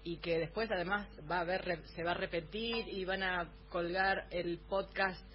y 0.03 0.17
que 0.17 0.37
después 0.39 0.69
además 0.69 1.07
va 1.31 1.39
a 1.39 1.43
ver, 1.45 1.63
se 1.95 2.03
va 2.03 2.11
a 2.11 2.15
repetir 2.15 2.87
y 2.89 3.05
van 3.05 3.23
a 3.23 3.49
colgar 3.69 4.25
el 4.31 4.59
podcast. 4.69 5.25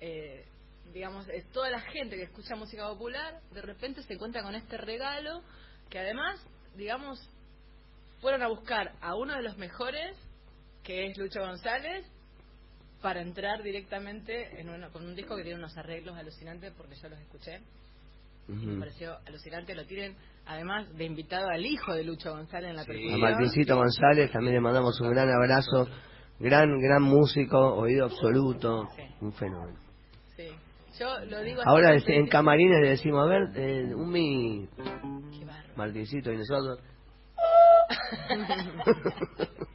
eh, 0.00 0.44
digamos, 0.92 1.26
toda 1.52 1.68
la 1.70 1.80
gente 1.80 2.16
que 2.16 2.22
escucha 2.24 2.54
música 2.54 2.86
popular, 2.88 3.40
de 3.52 3.60
repente 3.62 4.02
se 4.02 4.14
encuentra 4.14 4.42
con 4.42 4.54
este 4.54 4.76
regalo 4.78 5.42
que 5.90 5.98
además, 5.98 6.44
digamos, 6.76 7.18
fueron 8.20 8.42
a 8.42 8.48
buscar 8.48 8.92
a 9.00 9.14
uno 9.14 9.34
de 9.34 9.42
los 9.42 9.56
mejores, 9.58 10.16
que 10.82 11.06
es 11.06 11.18
Lucho 11.18 11.40
González, 11.40 12.06
para 13.02 13.20
entrar 13.20 13.62
directamente 13.62 14.60
en 14.60 14.68
una- 14.70 14.88
con 14.90 15.04
un 15.04 15.14
disco 15.14 15.36
que 15.36 15.42
tiene 15.42 15.58
unos 15.58 15.76
arreglos 15.76 16.16
alucinantes, 16.16 16.72
porque 16.76 16.94
yo 16.96 17.08
los 17.08 17.18
escuché. 17.20 17.60
Me 18.48 18.78
pareció 18.78 19.16
alucinante. 19.26 19.74
Lo 19.74 19.84
tienen, 19.86 20.14
además, 20.46 20.88
de 20.96 21.04
invitado 21.04 21.48
al 21.48 21.66
hijo 21.66 21.92
de 21.94 22.04
Lucho 22.04 22.30
González 22.30 22.70
en 22.70 22.76
la 22.76 22.84
Sí. 22.84 22.90
A 22.90 22.94
percusión. 22.94 23.20
Martincito 23.20 23.76
González 23.76 24.30
también 24.30 24.54
le 24.54 24.60
mandamos 24.60 25.00
un 25.00 25.10
gran 25.10 25.28
abrazo. 25.28 25.88
Gran, 26.38 26.78
gran 26.80 27.02
músico, 27.02 27.58
oído 27.74 28.04
absoluto, 28.06 28.88
Sí. 28.94 29.02
un 29.20 29.32
fenómeno. 29.32 29.78
Sí. 30.36 30.48
Yo 31.00 31.18
lo 31.26 31.40
digo 31.40 31.60
así 31.62 31.68
Ahora 31.68 31.94
en 31.94 32.26
camarines 32.28 32.80
le 32.82 32.88
decimos, 32.90 33.26
a 33.26 33.28
ver, 33.30 33.42
eh, 33.56 33.94
un 33.94 34.10
mi. 34.12 34.68
Martincito 35.76 36.32
y 36.32 36.38
nosotros. 36.38 36.80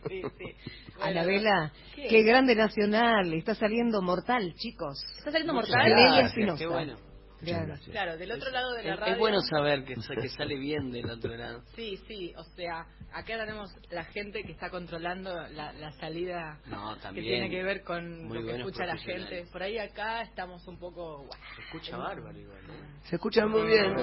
Sí, 0.08 0.22
sí. 0.38 0.56
Bueno, 0.98 1.22
Anabela, 1.22 1.72
¿qué? 1.96 2.08
qué 2.10 2.24
grande 2.24 2.54
nacional, 2.54 3.34
está 3.34 3.56
saliendo 3.56 4.02
mortal, 4.02 4.54
chicos. 4.56 5.02
¿Está 5.20 5.32
saliendo 5.32 5.54
Muchas 5.54 5.70
mortal? 5.70 5.90
Gracias. 5.90 6.60
Qué 6.60 6.68
bueno. 6.68 6.98
Muchas 7.42 7.54
Claro. 7.56 7.68
gracias. 7.68 7.90
Claro, 7.92 8.18
del 8.18 8.32
otro 8.32 8.52
lado 8.52 8.74
de 8.74 8.84
la 8.84 8.94
Es, 8.94 9.00
radio. 9.00 9.14
es 9.14 9.20
bueno 9.20 9.40
saber 9.42 9.84
que, 9.84 9.96
que 9.96 10.30
sale 10.30 10.56
bien 10.58 10.92
del 10.92 11.10
otro 11.10 11.36
lado. 11.36 11.64
Sí, 11.76 11.98
sí, 12.08 12.34
o 12.38 12.44
sea, 12.56 12.86
acá 13.12 13.38
tenemos 13.38 13.70
la 13.90 14.04
gente 14.06 14.44
que 14.44 14.52
está 14.52 14.70
controlando 14.70 15.34
la, 15.50 15.74
la 15.74 15.92
salida 15.94 16.60
No, 16.68 16.96
que 16.96 17.02
también. 17.02 17.26
tiene 17.26 17.50
que 17.50 17.64
ver 17.64 17.84
con 17.84 18.26
Muy 18.28 18.40
lo 18.42 18.46
que 18.48 18.58
escucha 18.58 18.86
la 18.86 18.98
gente. 18.98 19.46
Por 19.52 19.64
ahí 19.64 19.78
acá 19.80 20.22
estamos 20.22 20.68
un 20.68 20.78
poco... 20.78 21.24
guau. 21.26 21.40
Se 21.56 21.62
escucha 21.64 21.98
bárbaro 21.98 22.38
igual, 22.38 22.60
¿eh? 22.70 23.00
Se 23.04 23.16
escucha 23.16 23.48
muy 23.48 23.66
bien, 23.66 23.96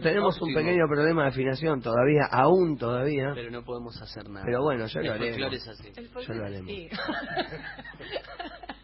tenemos 0.00 0.40
un 0.40 0.54
pequeño 0.54 0.86
problema 0.88 1.22
de 1.24 1.28
afinación 1.30 1.80
todavía, 1.82 2.26
aún 2.30 2.78
todavía. 2.78 3.32
Pero 3.34 3.50
no 3.50 3.64
podemos 3.64 4.00
hacer 4.00 4.28
nada. 4.28 4.46
Pero 4.46 4.62
bueno, 4.62 4.86
ya 4.86 5.00
lo 5.00 5.12
El 5.14 5.18
folclore 5.18 5.46
haremos. 5.46 5.54
es 5.54 5.68
así. 5.68 5.88
El 5.96 6.06
Ya 6.06 6.12
folclore, 6.12 6.38
lo 6.38 6.46
haremos. 6.46 6.70
sí. 6.70 6.88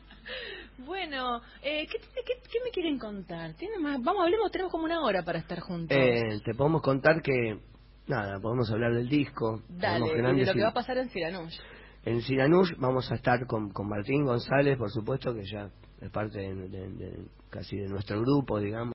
bueno, 0.79 1.41
eh, 1.63 1.87
¿qué, 1.91 1.99
tiene- 1.99 2.23
qué- 2.27 2.49
qué 2.51 2.59
me 2.65 2.71
quieren 2.71 2.99
contar? 2.99 3.55
¿Tiene 3.55 3.79
más? 3.79 4.03
Vamos, 4.03 4.23
hablemos, 4.25 4.51
tenemos 4.51 4.73
como 4.73 4.85
una 4.85 5.01
hora 5.03 5.23
para 5.25 5.39
estar 5.39 5.61
juntos. 5.61 5.97
Eh, 5.97 6.41
te 6.45 6.55
podemos 6.55 6.83
contar 6.83 7.23
que, 7.23 7.59
nada, 8.07 8.39
podemos 8.41 8.71
hablar 8.71 8.95
del 8.95 9.09
disco. 9.09 9.63
Dale, 9.69 10.05
de 10.15 10.23
lo 10.47 10.53
que 10.53 10.63
va 10.63 10.69
a 10.69 10.75
pasar 10.75 10.99
en 10.99 11.09
Siranush. 11.11 11.59
En 12.05 12.21
Siranush 12.23 12.77
vamos 12.79 13.11
a 13.11 13.17
estar 13.17 13.47
con, 13.47 13.71
con 13.71 13.89
Martín 13.89 14.25
González, 14.25 14.77
por 14.79 14.91
supuesto, 14.91 15.35
que 15.35 15.45
ya 15.45 15.71
es 16.01 16.11
parte 16.11 16.39
de, 16.39 16.55
de- 16.69 16.89
de- 16.89 17.25
casi 17.51 17.77
de 17.77 17.89
nuestro 17.89 18.21
grupo, 18.21 18.61
digamos. 18.61 18.93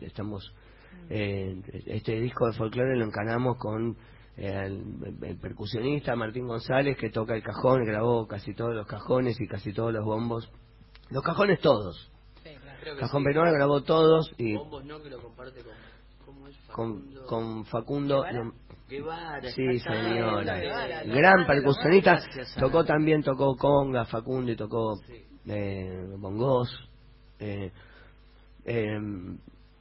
estamos 0.00 0.52
eh, 1.10 1.60
Este 1.86 2.20
disco 2.20 2.46
de 2.46 2.52
folclore 2.52 2.96
lo 2.96 3.04
encanamos 3.06 3.56
con 3.58 3.96
eh, 4.36 4.62
el, 4.66 5.16
el 5.22 5.36
percusionista 5.38 6.14
Martín 6.16 6.46
González, 6.46 6.96
que 6.96 7.10
toca 7.10 7.34
el 7.34 7.42
cajón, 7.42 7.84
grabó 7.84 8.26
casi 8.28 8.54
todos 8.54 8.74
los 8.74 8.86
cajones 8.86 9.40
y 9.40 9.46
casi 9.48 9.72
todos 9.72 9.92
los 9.92 10.04
bombos. 10.04 10.50
Los 11.10 11.22
cajones 11.22 11.60
todos. 11.60 12.10
Sí, 12.42 12.50
claro. 12.60 12.98
Cajón 13.00 13.22
sí. 13.22 13.28
Benoit 13.28 13.54
grabó 13.54 13.82
todos 13.82 14.30
y 14.38 14.54
Bombos 14.56 14.84
no, 14.84 15.02
que 15.02 15.10
lo 15.10 15.20
comparte 15.22 15.60
con... 15.62 15.72
¿Cómo 16.26 16.48
es? 16.48 16.56
con, 16.72 16.94
Facundo? 17.02 17.26
con 17.26 17.64
Facundo. 17.66 18.22
¿Guevara? 18.22 18.44
lo- 18.44 18.54
Guevara. 18.88 19.50
Sí, 19.50 19.78
señora. 19.80 20.58
Guevara, 20.58 21.02
Gran 21.04 21.46
percusionista. 21.46 22.20
Tocó 22.58 22.84
también, 22.84 23.22
tocó 23.22 23.56
conga, 23.56 24.04
Facundo 24.04 24.52
y 24.52 24.56
tocó 24.56 24.96
Sí. 25.06 25.24
eh, 25.46 26.06
bongos. 26.18 26.68
Eh, 27.38 27.72
eh, 28.66 28.98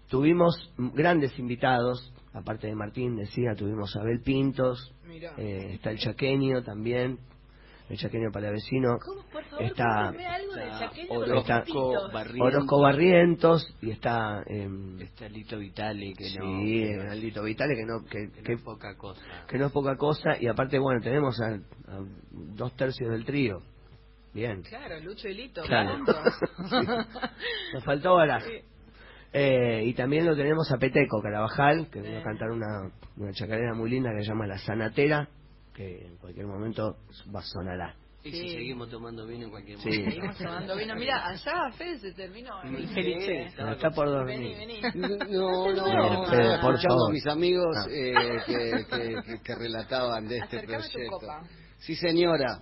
tuvimos 0.08 0.56
grandes 0.78 1.38
invitados, 1.40 2.14
aparte 2.34 2.68
de 2.68 2.76
Martín, 2.76 3.16
decía, 3.16 3.56
tuvimos 3.56 3.96
a 3.96 4.02
Abel 4.02 4.22
Pintos, 4.22 4.94
eh, 5.38 5.74
está 5.76 5.92
el 5.92 6.00
chaqueño 6.00 6.64
también, 6.64 7.20
el 7.90 7.98
chaqueño 7.98 8.32
palavecino, 8.32 8.98
¿Cómo, 9.06 9.22
por 9.32 9.44
favor, 9.44 9.64
está- 9.66 10.12
está 10.12 10.92
Orozco. 11.10 12.10
Barrientos. 12.14 12.42
Orozco 12.54 12.82
Barrientos 12.82 13.76
y 13.82 13.92
está... 13.92 14.42
eh, 14.48 14.70
Está 15.00 15.28
Lito 15.30 15.58
Vitale, 15.60 16.14
que 16.18 16.24
sí, 16.26 16.38
no... 16.40 16.62
eh, 16.62 17.10
Aldito 17.12 17.44
Vitale, 17.44 17.76
que 17.76 17.86
no, 17.86 18.04
que, 18.10 18.32
que 18.32 18.42
que 18.42 18.52
no 18.54 18.58
es 18.58 18.64
poca 18.64 18.96
cosa. 18.96 19.22
que 19.48 19.58
no 19.58 19.66
es 19.68 19.72
poca 19.72 19.96
cosa 19.98 20.32
y 20.40 20.48
aparte 20.48 20.80
bueno 20.80 21.02
tenemos 21.02 21.40
a, 21.42 21.56
a 21.92 22.00
dos 22.32 22.74
tercios 22.76 23.10
del 23.12 23.26
trío 23.26 23.60
bien 24.34 24.62
Claro, 24.64 25.00
Lucho 25.02 25.28
y 25.28 25.34
Lito. 25.36 25.62
Claro. 25.64 26.00
nos 27.74 27.84
faltó 27.84 28.16
baraje 28.16 28.64
Eh, 29.34 29.84
y 29.86 29.94
también 29.94 30.26
lo 30.26 30.36
tenemos 30.36 30.72
a 30.72 30.78
Peteco 30.78 31.22
Carabajal 31.22 31.90
que 31.92 32.02
viene 32.02 32.18
a 32.20 32.24
cantar 32.24 32.50
una, 32.52 32.92
una 33.18 33.32
chacarera 33.34 33.74
muy 33.74 33.90
linda 33.90 34.12
que 34.16 34.22
se 34.24 34.30
llama 34.30 34.46
La 34.48 34.58
Sanatera 34.60 35.28
que 35.74 36.06
en 36.06 36.18
cualquier 36.18 36.46
momento 36.48 36.98
va 37.36 37.40
a 37.40 37.44
sonará 37.44 37.96
Y 38.26 38.32
Sí. 38.32 38.38
si 38.38 38.50
seguimos 38.52 38.90
tomando 38.90 39.26
vino 39.28 39.46
en 39.46 39.50
cualquier 39.52 39.78
Sí. 39.80 39.90
momento. 39.90 40.10
Seguimos 40.12 40.38
tomando 40.38 40.76
vino. 40.78 40.96
Mira, 40.96 41.28
allá 41.28 41.72
Fede 41.78 42.00
se 42.00 42.14
terminó 42.14 42.62
el 42.64 42.78
Sí, 42.88 42.94
Felice. 42.94 43.42
estaba 43.48 43.72
está 43.74 43.90
por 43.90 44.26
Vení, 44.26 44.54
dormir 44.54 44.58
vení. 44.58 44.82
No, 44.96 45.72
no, 45.74 45.74
No, 45.74 45.94
no, 46.14 46.24
estaba 46.24 46.62
por 46.62 46.80
favor. 46.82 47.10
a 47.10 47.14
mis 47.14 47.28
amigos 47.28 47.76
Ah. 47.78 47.88
eh, 47.92 48.14
que, 48.46 48.86
que, 48.90 49.40
que- 49.44 49.56
relataban 49.56 50.26
de 50.30 50.38
este 50.38 50.56
Acercame 50.58 50.84
tu 50.84 50.92
proyecto. 50.94 51.18
copa. 51.20 51.42
Sí, 51.80 51.96
señora. 51.98 52.60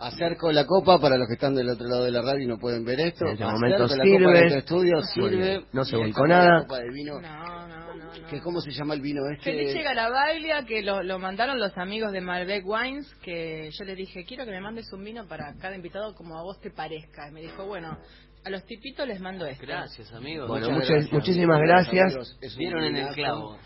Acerco 0.00 0.50
la 0.52 0.66
copa 0.66 0.98
para 1.00 1.16
los 1.16 1.28
que 1.28 1.34
están 1.34 1.54
del 1.54 1.70
otro 1.70 1.86
lado 1.88 2.04
de 2.04 2.10
la 2.10 2.20
radio 2.20 2.42
y 2.44 2.46
no 2.48 2.58
pueden 2.58 2.84
ver 2.84 2.98
esto. 3.00 3.24
En 3.26 3.32
este 3.32 3.44
Acerco 3.44 3.60
momento 3.60 3.82
la 3.86 3.88
copa 3.88 4.02
sirve. 4.04 4.32
de 4.40 4.46
este 4.48 4.58
estudio, 4.58 5.02
sirve. 5.02 5.64
No 5.72 5.84
se 5.84 5.96
Y 5.96 5.98
volcó 6.00 6.26
nada. 6.26 6.62
copa 6.62 6.78
de 6.80 6.90
vino. 6.92 7.20
No, 7.20 7.53
no, 7.96 8.18
no. 8.18 8.28
que 8.28 8.40
¿Cómo 8.40 8.60
se 8.60 8.70
llama 8.70 8.94
el 8.94 9.00
vino 9.00 9.20
este? 9.30 9.44
Felice 9.52 9.82
Garabaglia, 9.82 10.64
que 10.64 10.82
lo, 10.82 11.02
lo 11.02 11.18
mandaron 11.18 11.58
los 11.58 11.76
amigos 11.76 12.12
de 12.12 12.20
Malbec 12.20 12.64
Wines, 12.66 13.12
que 13.22 13.70
yo 13.70 13.84
le 13.84 13.94
dije, 13.94 14.24
quiero 14.24 14.44
que 14.44 14.50
me 14.50 14.60
mandes 14.60 14.92
un 14.92 15.04
vino 15.04 15.26
para 15.26 15.54
cada 15.60 15.74
invitado 15.76 16.14
como 16.14 16.38
a 16.38 16.42
vos 16.42 16.60
te 16.60 16.70
parezca. 16.70 17.28
Y 17.28 17.32
me 17.32 17.40
dijo, 17.40 17.66
bueno, 17.66 17.98
a 18.44 18.50
los 18.50 18.64
tipitos 18.66 19.08
les 19.08 19.20
mando 19.20 19.46
esto. 19.46 19.66
Gracias, 19.66 20.12
amigos. 20.12 20.48
Bueno, 20.48 20.70
Muchas 20.70 20.88
gracias. 20.90 21.12
muchísimas 21.12 21.60
gracias. 21.60 22.04
amigos. 22.04 22.38
Es 22.42 22.56
Dieron 22.56 22.84
en 22.84 22.96
el 22.96 23.14
clavo. 23.14 23.58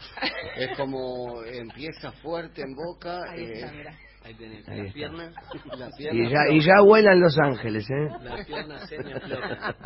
Es 0.57 0.77
como 0.77 1.43
empieza 1.45 2.13
fuerte 2.13 2.63
en 2.63 2.75
boca. 2.75 3.21
Ahí 3.31 3.45
eh, 3.45 3.53
está, 3.55 3.73
mira. 3.73 3.99
Ahí 4.29 4.35
tenés, 4.35 4.69
Ahí 4.69 4.77
las 4.77 4.87
está. 4.89 4.95
piernas. 4.95 5.35
Las 5.79 6.01
Y 6.01 6.29
ya, 6.29 6.39
y 6.51 6.61
ya 6.61 6.81
vuelan 6.85 7.19
Los 7.19 7.39
Ángeles, 7.39 7.89
¿eh? 7.89 8.09
Las 8.23 8.47
piernas 8.47 8.87
semiflotas. 8.89 9.77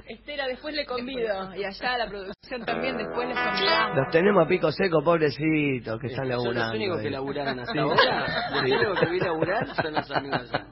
Estela, 0.06 0.46
después 0.46 0.72
le 0.74 0.86
convido. 0.86 1.52
Y 1.56 1.64
allá 1.64 1.98
la 1.98 2.08
producción 2.08 2.64
también, 2.64 2.96
después 2.96 3.26
les 3.28 3.36
convidamos. 3.36 3.96
Los 3.96 4.10
tenemos 4.12 4.44
a 4.46 4.48
pico 4.48 4.70
seco, 4.70 5.02
pobrecitos, 5.02 5.98
que 6.00 6.06
están 6.06 6.26
Son 6.26 6.28
los 6.28 6.44
laburando. 6.44 6.76
únicos 6.76 7.00
que 7.00 7.06
ahí. 7.08 7.12
laburaron 7.12 7.58
hasta 7.58 7.80
ahora. 7.80 8.50
Los 8.52 8.62
únicos 8.62 9.00
que 9.00 9.06
vi 9.10 9.18
laburar 9.20 9.66
son 9.82 9.92
los 9.94 10.10
amigos 10.12 10.40
allá. 10.52 10.66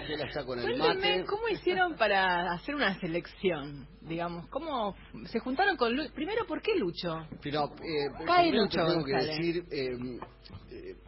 Estela 0.00 0.24
está 0.26 0.44
con 0.44 0.58
el 0.58 0.76
mate. 0.78 1.24
¿cómo 1.28 1.48
hicieron 1.48 1.94
para 1.96 2.52
hacer 2.52 2.74
una 2.74 2.98
selección? 2.98 3.86
Digamos, 4.00 4.48
¿cómo 4.48 4.94
se 5.26 5.38
juntaron 5.38 5.76
con 5.76 5.94
Lucho? 5.94 6.12
Primero, 6.14 6.46
¿por 6.46 6.60
qué 6.62 6.74
Lucho? 6.76 7.26
Pero, 7.42 7.64
eh, 7.76 8.24
Cae 8.26 8.52
Lucho 8.52 8.84
te 8.84 8.92
tengo 8.92 9.04
que 9.04 9.12
decir, 9.12 9.56
eh, 9.70 9.88
eh, 9.92 10.18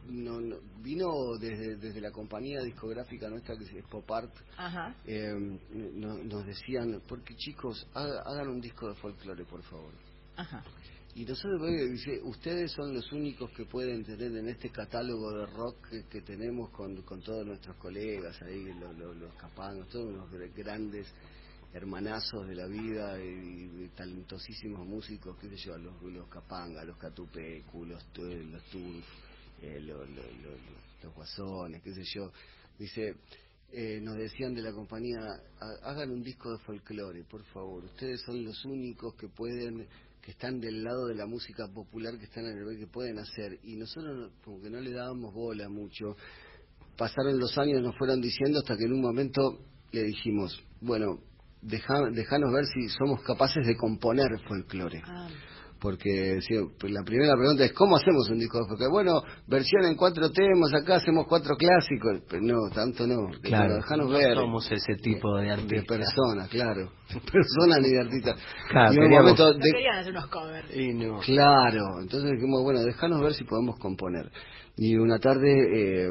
no, 0.09 0.41
no, 0.41 0.57
vino 0.83 1.37
desde, 1.39 1.77
desde 1.77 2.01
la 2.01 2.11
compañía 2.11 2.61
discográfica 2.63 3.29
nuestra 3.29 3.57
que 3.57 3.65
es 3.65 3.85
Pop 3.87 4.11
Art, 4.11 4.33
Ajá. 4.57 4.95
eh, 5.07 5.33
no- 5.73 6.19
nos 6.25 6.47
decían, 6.47 7.03
porque 7.07 7.35
chicos, 7.37 7.87
haga- 7.95 8.23
hagan 8.27 8.49
un 8.49 8.61
disco 8.61 8.89
de 8.89 8.95
folclore, 8.97 9.45
por 9.45 9.63
favor. 9.63 9.93
Ajá. 10.37 10.63
Y 11.15 11.25
nosotros 11.25 11.63
eh, 11.69 11.89
dice, 11.91 12.21
ustedes 12.23 12.71
son 12.73 12.95
los 12.95 13.11
únicos 13.13 13.51
que 13.57 13.65
pueden 13.65 14.05
tener 14.05 14.37
en 14.37 14.49
este 14.49 14.71
catálogo 14.71 15.33
de 15.33 15.47
rock 15.47 15.89
que, 15.89 16.05
que 16.09 16.21
tenemos 16.23 16.71
con, 16.71 17.03
con 17.03 17.21
todos 17.23 17.45
nuestros 17.47 17.77
colegas 17.77 18.41
ahí, 18.43 18.73
lo- 18.79 18.93
lo- 18.93 19.15
los 19.15 19.35
capangos, 19.35 19.89
todos 19.89 20.13
los 20.15 20.31
gr- 20.31 20.53
grandes 20.55 21.13
hermanazos 21.73 22.47
de 22.47 22.55
la 22.55 22.67
vida 22.67 23.19
y, 23.23 23.85
y 23.85 23.91
talentosísimos 23.95 24.87
músicos, 24.87 25.37
qué 25.39 25.49
sé 25.51 25.57
yo, 25.57 25.77
los, 25.79 26.01
los 26.03 26.29
capangas, 26.29 26.87
los 26.87 26.97
catupecu, 26.97 27.85
los, 27.85 28.05
tu- 28.13 28.23
los 28.25 28.63
turf, 28.71 29.05
eh, 29.63 29.81
lo- 29.81 29.99
lo- 29.99 30.07
lo- 30.07 30.51
lo- 30.51 31.05
los 31.05 31.15
guasones, 31.15 31.83
qué 31.83 31.93
sé 31.95 32.03
yo. 32.05 32.31
Dice, 32.79 33.15
eh, 33.73 34.01
nos 34.01 34.17
decían 34.17 34.55
de 34.55 34.63
la 34.63 34.73
compañía, 34.73 35.19
"Ha- 35.61 35.91
hagan 35.91 36.11
un 36.11 36.23
disco 36.23 36.51
de 36.53 36.59
folclore, 36.59 37.25
por 37.25 37.43
favor. 37.45 37.85
Ustedes 37.85 38.21
son 38.23 38.45
los 38.45 38.65
únicos 38.65 39.15
que 39.15 39.29
pueden, 39.29 39.87
que 40.23 40.31
están 40.33 40.61
del 40.61 40.83
lado 40.83 41.07
de 41.07 41.15
la 41.15 41.27
música 41.27 41.67
popular, 41.69 42.19
que 42.19 42.25
están 42.25 42.45
en 42.47 42.59
el 42.59 42.79
que 42.79 42.87
pueden 42.87 43.19
hacer. 43.19 43.59
Y 43.65 43.77
nosotros 43.77 44.17
no- 44.17 44.31
como 44.45 44.61
que 44.61 44.71
no 44.71 44.81
le 44.81 44.93
dábamos 44.93 45.35
bola 45.35 45.69
mucho. 45.69 46.17
Pasaron 46.97 47.39
los 47.39 47.57
años, 47.59 47.83
nos 47.83 47.97
fueron 47.97 48.21
diciendo 48.21 48.59
hasta 48.59 48.77
que 48.77 48.85
en 48.85 48.93
un 48.93 49.01
momento 49.01 49.59
le 49.93 50.03
dijimos, 50.03 50.61
bueno, 50.81 51.21
deja, 51.63 52.11
dejanos 52.11 52.53
ver 52.53 52.65
si 52.67 52.89
somos 52.89 53.23
capaces 53.23 53.67
de 53.67 53.77
componer 53.77 54.29
folclore. 54.47 55.03
Ah, 55.05 55.29
Porque 55.81 56.41
sí, 56.41 56.55
pues 56.79 56.93
la 56.93 57.03
primera 57.05 57.35
pregunta 57.37 57.65
es, 57.65 57.73
¿cómo 57.73 57.97
hacemos 57.97 58.29
un 58.31 58.39
disco 58.39 58.59
de 58.59 58.67
folclore? 58.69 58.91
Bueno, 58.91 59.23
versión 59.47 59.85
en 59.85 59.95
cuatro 59.95 60.29
temas, 60.31 60.75
acá 60.75 60.97
hacemos 60.97 61.27
cuatro 61.29 61.55
clásicos. 61.57 62.23
Pero 62.29 62.43
no, 62.43 62.69
tanto 62.75 63.07
no. 63.07 63.29
Claro. 63.43 63.77
Dejanos 63.77 64.11
No 64.11 64.19
ver. 64.19 64.35
somos 64.35 64.71
ese 64.73 64.95
tipo 64.97 65.37
de 65.37 65.45
De 65.45 65.51
artistas. 65.53 65.87
persona, 65.87 66.49
claro. 66.51 66.91
Persona 67.33 67.79
ni 67.81 67.91
de 67.91 68.01
artista. 68.01 68.35
Claro, 68.71 68.93
y 68.93 68.97
en 68.97 69.03
un 69.03 69.09
queríamos- 69.09 69.23
momento 69.39 69.53
no 69.59 69.65
de- 69.65 69.73
querían 69.73 69.97
hacer 69.99 70.13
unos 70.13 70.27
covers. 70.29 70.77
Y 70.77 70.95
no. 70.95 71.19
Claro, 71.21 71.85
entonces 72.03 72.31
dijimos, 72.33 72.63
bueno, 72.65 72.81
déjanos 72.83 73.21
ver 73.23 73.33
si 73.35 73.45
podemos 73.45 73.79
componer. 73.79 74.31
Y 74.77 74.97
una 74.97 75.19
tarde 75.19 76.07
eh, 76.07 76.09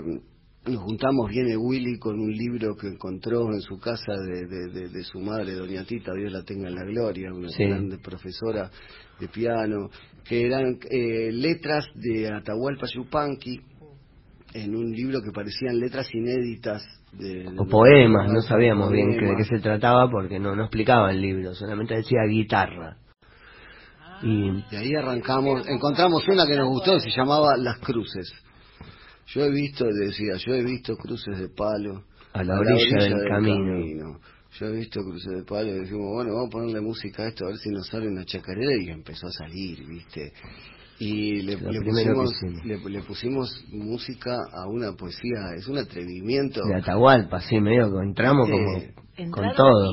nos 0.69 0.83
juntamos, 0.83 1.29
viene 1.29 1.55
Willy 1.57 1.97
con 1.99 2.19
un 2.19 2.31
libro 2.31 2.75
que 2.75 2.87
encontró 2.87 3.51
en 3.53 3.61
su 3.61 3.79
casa 3.79 4.13
de, 4.13 4.45
de- 4.47 4.71
de- 4.81 4.89
de 4.89 5.03
su 5.03 5.19
madre, 5.19 5.53
doña 5.53 5.83
Tita, 5.85 6.11
Dios 6.13 6.31
la 6.31 6.43
tenga 6.43 6.67
en 6.69 6.75
la 6.75 6.83
gloria, 6.83 7.33
una 7.33 7.49
Sí. 7.49 7.63
grande 7.65 7.97
profesora 7.97 8.69
de 9.19 9.27
piano, 9.27 9.89
que 10.27 10.45
eran 10.45 10.77
eh, 10.89 11.31
letras 11.31 11.85
de 11.95 12.31
Atahualpa 12.33 12.87
Yupanqui, 12.93 13.61
en 14.53 14.75
un 14.75 14.91
libro 14.91 15.19
que 15.21 15.31
parecían 15.31 15.79
letras 15.79 16.07
inéditas. 16.13 16.83
De, 17.13 17.47
O 17.57 17.65
poemas, 17.65 18.31
no 18.31 18.41
sabíamos 18.41 18.91
bien 18.91 19.11
de 19.11 19.35
qué 19.37 19.43
se 19.45 19.59
trataba 19.59 20.09
porque 20.09 20.39
no, 20.39 20.55
no 20.55 20.63
explicaba 20.63 21.11
el 21.11 21.21
libro, 21.21 21.53
solamente 21.53 21.95
decía 21.95 22.19
guitarra. 22.29 22.97
Y 24.21 24.49
De 24.71 24.77
ahí 24.77 24.95
arrancamos, 24.95 25.67
encontramos 25.67 26.27
una 26.27 26.45
que 26.47 26.55
nos 26.57 26.67
gustó, 26.67 26.99
se 26.99 27.09
llamaba 27.11 27.55
Las 27.57 27.77
Cruces. 27.79 28.33
Yo 29.27 29.43
he 29.43 29.51
visto, 29.51 29.85
decía, 29.85 30.35
yo 30.45 30.53
he 30.53 30.63
visto 30.63 30.95
cruces 30.95 31.37
de 31.37 31.49
palo 31.49 32.03
A 32.33 32.43
la 32.43 32.59
orilla 32.59 33.03
del 33.03 33.27
camino. 33.29 34.19
Yo 34.59 34.67
he 34.67 34.71
visto 34.71 35.01
cruces 35.01 35.33
de 35.37 35.43
palo 35.43 35.69
y 35.69 35.79
decimos, 35.79 36.13
bueno, 36.13 36.33
vamos 36.33 36.47
a 36.47 36.51
ponerle 36.51 36.81
música 36.81 37.23
a 37.23 37.27
esto, 37.27 37.45
a 37.45 37.49
ver 37.49 37.57
si 37.57 37.69
nos 37.69 37.87
sale 37.87 38.07
una 38.07 38.23
chacarera 38.25 38.71
y 38.81 38.89
empezó 38.89 39.27
a 39.27 39.31
salir, 39.31 39.85
¿viste? 39.85 40.31
Y 40.99 41.43
le, 41.43 41.57
pusimos, 41.57 42.33
hicimos. 42.33 42.65
le, 42.65 42.89
le 42.89 43.03
pusimos 43.03 43.65
música 43.69 44.31
a 44.51 44.67
una 44.67 44.93
poesía, 44.93 45.53
es 45.55 45.67
un 45.67 45.77
atrevimiento. 45.77 46.61
de 46.65 46.75
Atahualpa, 46.75 47.39
sí, 47.41 47.59
medio 47.59 47.91
que 47.91 48.03
entramos 48.03 48.47
Eh, 48.49 48.93
como 49.15 49.31
con 49.31 49.51
todo. 49.55 49.91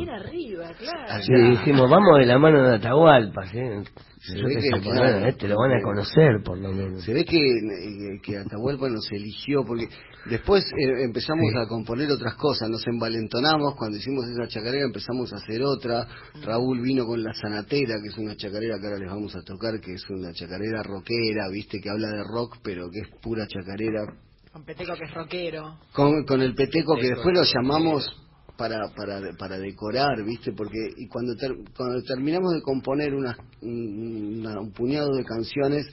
Claro. 0.79 1.22
Y 1.29 1.50
dijimos, 1.50 1.90
vamos 1.90 2.18
de 2.18 2.27
la 2.27 2.38
mano 2.38 2.62
de 2.62 2.77
Atahualpa, 2.77 3.46
¿sí? 3.46 3.59
Se 4.20 4.38
Yo 4.38 4.46
ve 4.46 4.57
que, 4.57 4.81
claro, 4.81 5.27
este 5.27 5.48
lo 5.48 5.57
van 5.59 5.72
a 5.72 5.83
conocer 5.83 6.42
por 6.42 6.57
lo 6.59 6.72
menos. 6.72 7.03
Se 7.05 7.12
ve 7.12 7.24
que, 7.27 7.37
eh, 7.38 8.20
que 8.22 8.38
Atahualpa 8.38 8.88
nos 8.88 9.11
eligió, 9.12 9.64
porque 9.66 9.87
después 10.31 10.64
eh, 10.64 11.05
empezamos 11.05 11.44
Sí. 11.53 11.59
a 11.59 11.66
componer 11.68 12.11
otras 12.11 12.35
cosas, 12.37 12.70
nos 12.70 12.87
envalentonamos, 12.87 13.74
cuando 13.77 13.98
hicimos 13.98 14.24
esa 14.27 14.48
chacarera 14.48 14.87
empezamos 14.87 15.31
a 15.33 15.37
hacer 15.37 15.62
otra, 15.62 16.07
Raúl 16.42 16.81
vino 16.81 17.05
con 17.05 17.22
la 17.22 17.35
sanatera, 17.35 17.96
que 18.03 18.09
es 18.09 18.16
una 18.16 18.35
chacarera 18.35 18.79
que 18.81 18.87
ahora 18.87 18.98
les 18.98 19.11
vamos 19.11 19.37
a 19.37 19.42
tocar, 19.42 19.79
que 19.81 19.92
es 19.92 20.09
una 20.09 20.33
chacarera 20.33 20.83
rockera, 20.83 21.48
viste, 21.53 21.79
que 21.81 21.90
habla 21.90 22.09
de 22.09 22.24
rock, 22.24 22.57
pero 22.62 22.88
que 22.90 23.00
es 23.00 23.09
pura 23.20 23.46
chacarera, 23.46 24.00
Con 24.53 24.64
Peteco 24.64 24.94
que 24.94 25.05
es 25.05 25.12
rockero. 25.12 25.79
con, 25.92 26.24
con 26.24 26.40
el 26.40 26.55
peteco 26.55 26.94
que 26.94 27.03
Peteco 27.09 27.16
después 27.29 27.37
lo 27.37 27.42
llamamos 27.44 28.24
para, 28.57 28.88
para, 28.97 29.21
para 29.38 29.59
decorar, 29.59 30.23
¿viste? 30.25 30.53
Porque 30.53 30.79
y 30.97 31.09
cuando, 31.09 31.35
ter- 31.37 31.57
cuando 31.77 32.03
terminamos 32.03 32.53
de 32.55 32.62
componer 32.62 33.14
unas- 33.14 33.38
un, 33.62 34.38
una- 34.40 34.61
un 34.61 34.73
puñado 34.73 35.14
de 35.17 35.25
canciones, 35.25 35.87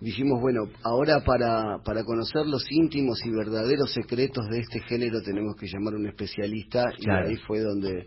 dijimos, 0.00 0.40
bueno, 0.40 0.62
ahora 0.84 1.20
para, 1.24 1.78
para 1.84 2.04
conocer 2.04 2.46
los 2.46 2.64
íntimos 2.70 3.18
y 3.24 3.30
verdaderos 3.30 3.92
secretos 3.92 4.44
de 4.50 4.60
este 4.60 4.80
género 4.80 5.20
tenemos 5.22 5.56
que 5.56 5.66
llamar 5.66 5.94
a 5.94 5.96
un 5.96 6.06
especialista 6.06 6.84
Claro. 7.02 7.28
y 7.28 7.32
ahí 7.32 7.36
fue 7.46 7.60
donde... 7.60 8.06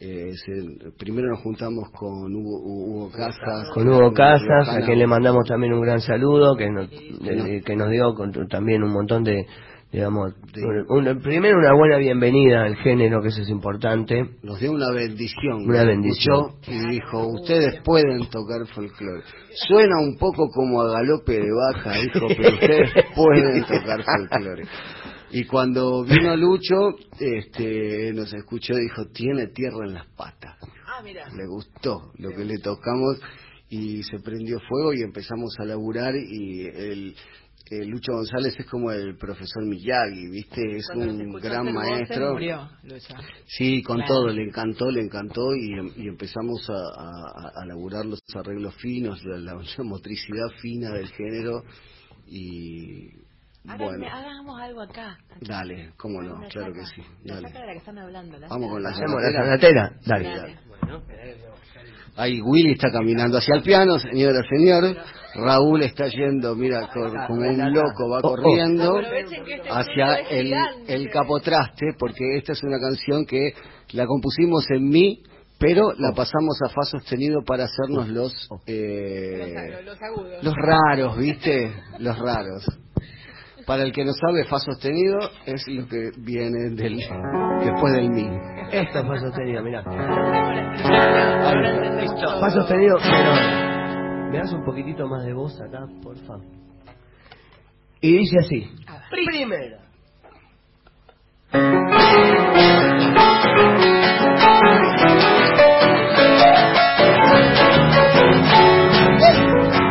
eh, 0.00 0.32
se- 0.44 0.90
primero 0.98 1.28
nos 1.28 1.40
juntamos 1.42 1.88
con 1.90 2.34
Hugo, 2.34 2.60
Hugo 2.64 3.10
Casas. 3.10 3.68
Con 3.74 3.88
Hugo 3.88 4.12
Casas, 4.12 4.68
a 4.68 4.80
quien 4.84 4.98
le 4.98 5.06
mandamos 5.06 5.44
también 5.46 5.72
un 5.72 5.80
gran 5.82 6.00
saludo, 6.00 6.56
que 6.56 6.68
nos, 6.70 6.88
eh, 6.92 7.60
que 7.64 7.76
nos 7.76 7.90
dio 7.90 8.14
con- 8.14 8.32
también 8.48 8.82
un 8.82 8.92
montón 8.92 9.22
de, 9.24 9.46
digamos, 9.94 10.34
un- 10.88 11.20
primero 11.22 11.56
una 11.58 11.72
buena 11.72 11.98
bienvenida 11.98 12.64
al 12.64 12.74
género, 12.76 13.22
que 13.22 13.28
eso 13.28 13.42
es 13.42 13.48
importante. 13.48 14.22
nos 14.42 14.58
dio 14.58 14.72
una 14.72 14.90
bendición. 14.90 15.68
Una 15.68 15.84
bendición. 15.84 16.56
Y 16.66 16.88
dijo, 16.90 17.28
ustedes 17.28 17.80
pueden 17.84 18.28
tocar 18.28 18.66
folclore. 18.74 19.22
Suena 19.68 19.94
un 20.00 20.16
poco 20.18 20.48
como 20.48 20.82
a 20.82 20.90
galope 20.92 21.32
de 21.38 21.48
baja, 21.52 21.92
dijo, 22.00 22.26
pero 22.26 22.54
ustedes 22.54 22.90
pueden 23.14 23.60
tocar 23.62 24.02
folclore. 24.04 24.64
Y 25.30 25.44
cuando 25.44 26.04
vino 26.04 26.36
Lucho, 26.36 26.96
este, 27.20 28.12
nos 28.14 28.32
escuchó 28.34 28.74
y 28.74 28.82
dijo, 28.82 29.06
tiene 29.12 29.46
tierra 29.48 29.86
en 29.86 29.94
las 29.94 30.06
patas. 30.16 30.56
Ah, 30.86 31.02
mira. 31.04 31.28
Le 31.36 31.46
gustó 31.46 32.10
lo 32.18 32.30
que 32.30 32.44
le 32.44 32.58
tocamos 32.58 33.20
y 33.68 34.02
se 34.04 34.18
prendió 34.20 34.58
fuego 34.68 34.92
y 34.92 35.02
empezamos 35.02 35.54
a 35.60 35.64
laburar 35.64 36.14
y 36.16 36.66
el... 36.66 37.14
el 37.70 37.88
Lucho 37.88 38.12
González 38.12 38.54
es 38.58 38.66
como 38.66 38.90
el 38.90 39.16
profesor 39.16 39.64
Miyagi, 39.64 40.28
¿viste? 40.30 40.76
Es 40.76 40.86
Cuando 40.92 41.14
un 41.14 41.32
gran 41.40 41.72
maestro. 41.72 42.32
murió, 42.34 42.68
Lucho. 42.82 43.14
Sí, 43.46 43.82
con 43.82 43.96
Claro. 43.96 44.14
todo, 44.14 44.28
le 44.28 44.42
encantó, 44.44 44.90
le 44.90 45.00
encantó 45.00 45.54
y, 45.54 45.72
y 45.96 46.08
empezamos 46.08 46.68
a, 46.68 46.74
a, 46.74 47.62
a 47.62 47.66
laburar 47.66 48.04
los 48.06 48.20
arreglos 48.34 48.74
finos, 48.76 49.24
la, 49.24 49.38
la- 49.38 49.54
la 49.54 49.84
motricidad 49.84 50.48
fina 50.60 50.90
del 50.92 51.08
género 51.08 51.62
y 52.26 53.08
bueno, 53.64 53.84
Háganme- 53.86 54.10
hagamos 54.10 54.60
algo 54.60 54.82
acá. 54.82 55.16
dale, 55.40 55.92
cómo 55.96 56.20
no, 56.20 56.34
Una 56.36 56.48
claro 56.48 56.72
que 56.74 56.80
chaca. 56.80 56.92
sí, 56.94 57.02
La 57.24 57.34
dale. 57.36 57.46
chaca 57.48 57.60
de 57.60 57.66
la 57.66 57.72
que 57.72 57.78
están 57.78 57.98
hablando. 57.98 58.38
la 58.38 58.48
Vamos 58.48 58.70
con 58.70 58.82
la. 58.82 58.90
¿Hacemos 58.90 59.22
la 59.22 59.32
sanatera? 59.32 59.98
Dale. 60.04 60.28
Dale. 60.36 60.58
Bueno, 60.68 61.02
Ahí 62.16 62.40
Willy 62.40 62.72
está 62.72 62.90
caminando 62.92 63.38
hacia 63.38 63.56
el 63.56 63.62
piano, 63.62 63.98
señora, 63.98 64.40
señor. 64.48 64.96
Raúl 65.36 65.82
está 65.82 66.06
yendo, 66.06 66.54
mira, 66.54 66.88
cor- 66.92 67.12
como 67.26 67.40
un 67.40 67.72
loco, 67.74 68.08
va 68.08 68.20
Oh, 68.22 68.28
oh. 68.28 68.36
corriendo 68.36 69.00
este 69.00 69.62
hacia 69.68 70.14
el, 70.30 70.54
el 70.86 71.10
capotraste, 71.10 71.86
porque 71.98 72.36
esta 72.36 72.52
es 72.52 72.62
una 72.62 72.78
canción 72.78 73.26
que 73.26 73.52
la 73.94 74.06
compusimos 74.06 74.64
en 74.70 74.88
mí, 74.88 75.22
pero 75.58 75.92
la 75.98 76.12
pasamos 76.12 76.56
a 76.64 76.68
fa 76.68 76.82
sostenido 76.82 77.40
para 77.44 77.64
hacernos 77.64 78.08
los, 78.10 78.48
eh, 78.66 79.72
Los, 79.72 79.84
los 79.84 80.02
agudos. 80.02 80.44
los 80.44 80.54
raros, 80.54 81.18
¿viste? 81.18 81.72
Los 81.98 82.16
raros. 82.16 82.64
Para 83.66 83.82
el 83.82 83.92
que 83.92 84.04
no 84.04 84.12
sabe, 84.12 84.44
fa 84.44 84.58
sostenido 84.58 85.18
es 85.46 85.66
lo 85.68 85.86
que 85.88 86.10
viene 86.18 86.70
del 86.74 86.96
después 86.96 87.94
del 87.94 88.10
mi. 88.10 88.28
Esto 88.70 89.06
fue 89.06 89.18
sostenido, 89.18 89.62
mirá. 89.62 89.82
Fue 92.40 92.50
sostenido, 92.50 92.98
pero... 93.02 93.32
¿Me 94.30 94.38
das 94.38 94.52
un 94.52 94.64
poquitito 94.64 95.06
más 95.06 95.24
de 95.24 95.32
voz 95.32 95.58
acá, 95.60 95.86
por 96.02 96.18
favor? 96.26 96.44
Y 98.00 98.18
dice 98.18 98.36
así. 98.40 98.68
Primera. 99.10 99.78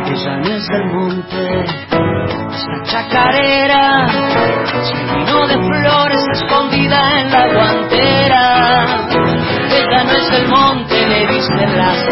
Ella 0.06 0.36
no 0.36 0.48
es 0.54 0.68
del 0.68 0.84
monte, 0.92 1.93
chacarera 2.84 4.08
se 4.82 5.14
vino 5.14 5.46
de 5.46 5.54
flores 5.54 6.24
escondida 6.32 7.20
en 7.20 7.30
la 7.30 7.46
guantera. 7.52 8.84
Ella 9.70 10.04
no 10.04 10.12
es 10.12 10.30
del 10.30 10.48
monte, 10.48 11.06
le 11.06 11.26
dicen 11.26 11.76
las 11.76 12.04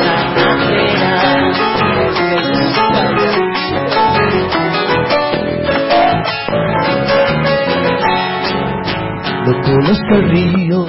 No 9.45 9.61
conozco 9.63 10.15
el 10.15 10.31
río, 10.31 10.87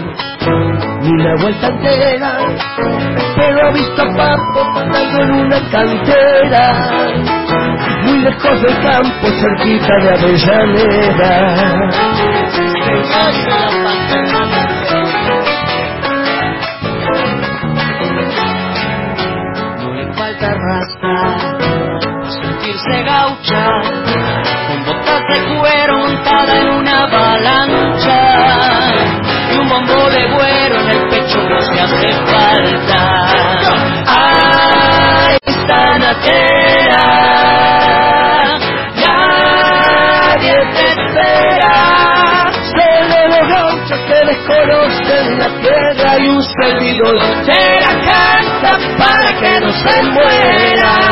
ni 1.02 1.24
la 1.24 1.36
vuelta 1.42 1.68
entera, 1.68 2.38
pero 3.36 3.68
he 3.68 3.74
visto 3.74 4.02
a 4.02 4.16
Papo 4.16 4.62
en 5.20 5.32
una 5.32 5.60
cantera, 5.72 6.64
lejos 8.24 8.62
del 8.62 8.82
campo, 8.82 9.28
cerquita 9.28 9.96
de 10.02 10.10
Avellaneda. 10.10 11.32
No 19.80 19.94
le 19.94 20.06
falta 20.14 20.54
raza 20.54 21.14
sentirse 22.30 23.04
gaucha, 23.04 23.66
con 24.68 24.86
botas 24.86 25.22
de 25.30 25.38
cuero 25.60 25.98
montada 25.98 26.62
en 26.62 26.70
una 26.70 27.04
avalancha 27.04 28.20
y 29.52 29.58
un 29.58 29.70
bombo 29.70 30.10
de 30.10 30.26
güero 30.28 30.80
en 30.82 30.90
el 30.90 31.10
pecho 31.10 31.42
no 31.44 31.62
se 31.62 31.80
hace 31.80 32.12
falta. 32.32 33.03
Servidor 47.04 47.46
Se 47.46 47.80
canta 48.06 48.80
para 48.98 49.34
que 49.40 49.60
no 49.60 49.72
se 49.74 50.04
muera. 50.04 51.03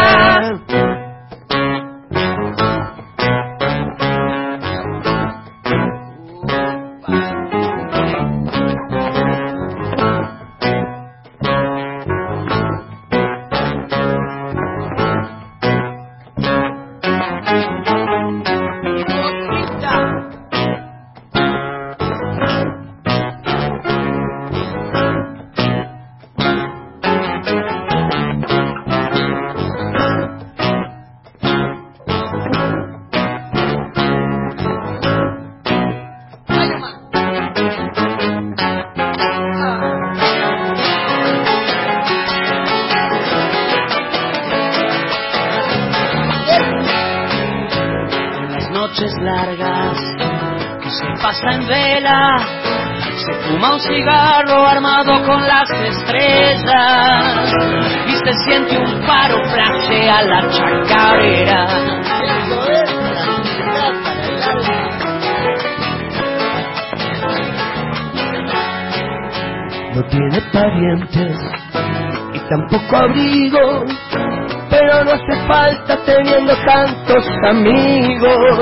Chacarera. 60.52 61.68
No 69.94 70.04
tiene 70.06 70.42
parientes 70.54 71.38
y 72.34 72.40
tampoco 72.50 72.96
abrigo, 72.96 73.86
pero 74.70 75.04
no 75.04 75.12
hace 75.12 75.48
falta 75.48 75.98
teniendo 76.06 76.54
tantos 76.66 77.26
amigos 77.50 78.60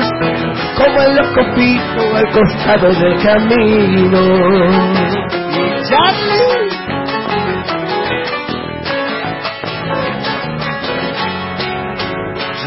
como 0.75 1.01
el 1.01 1.15
locopito 1.15 2.15
al 2.15 2.31
costado 2.31 2.93
del 2.93 3.23
camino. 3.23 5.18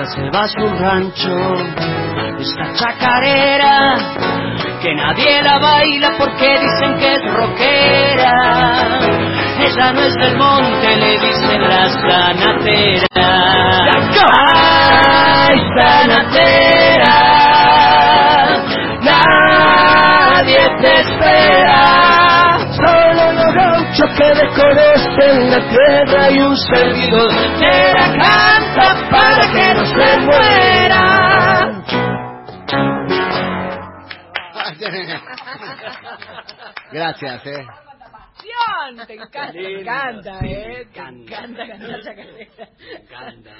Se 0.05 0.31
va 0.31 0.43
a 0.43 0.49
su 0.49 0.59
rancho 0.59 1.55
esta 2.41 2.73
chacarera 2.75 3.95
que 4.83 4.95
nadie 4.95 5.41
la 5.43 5.59
baila 5.61 6.11
porque 6.19 6.59
dicen 6.59 6.99
que 6.99 7.15
es 7.15 7.23
rockera. 7.33 8.33
Ella 9.61 9.93
no 9.93 10.03
es 10.03 10.15
del 10.17 10.37
monte, 10.37 10.97
le 10.97 11.19
dicen 11.21 11.63
las 11.69 11.97
ganateras. 12.03 13.07
¡Ay, 14.45 15.61
sanatera! 15.77 16.82
Que 24.17 24.29
desconocen 24.35 25.51
la 25.51 25.61
tierra 25.69 26.31
y 26.31 26.41
un 26.41 26.57
servidor 26.57 27.31
Te 27.59 27.93
la 27.95 28.07
canta 28.19 29.11
para 29.11 29.53
que 29.53 29.75
no 29.75 29.85
se 29.87 30.21
muera. 30.21 31.03
Gracias, 36.93 37.47
eh. 37.47 37.67
Te 39.07 39.15
encanta, 39.15 39.53
te 39.53 39.81
encanta, 39.81 40.39
¿eh? 40.45 40.87
Te 40.93 41.01
encanta 41.01 41.67
cantar. 43.09 43.57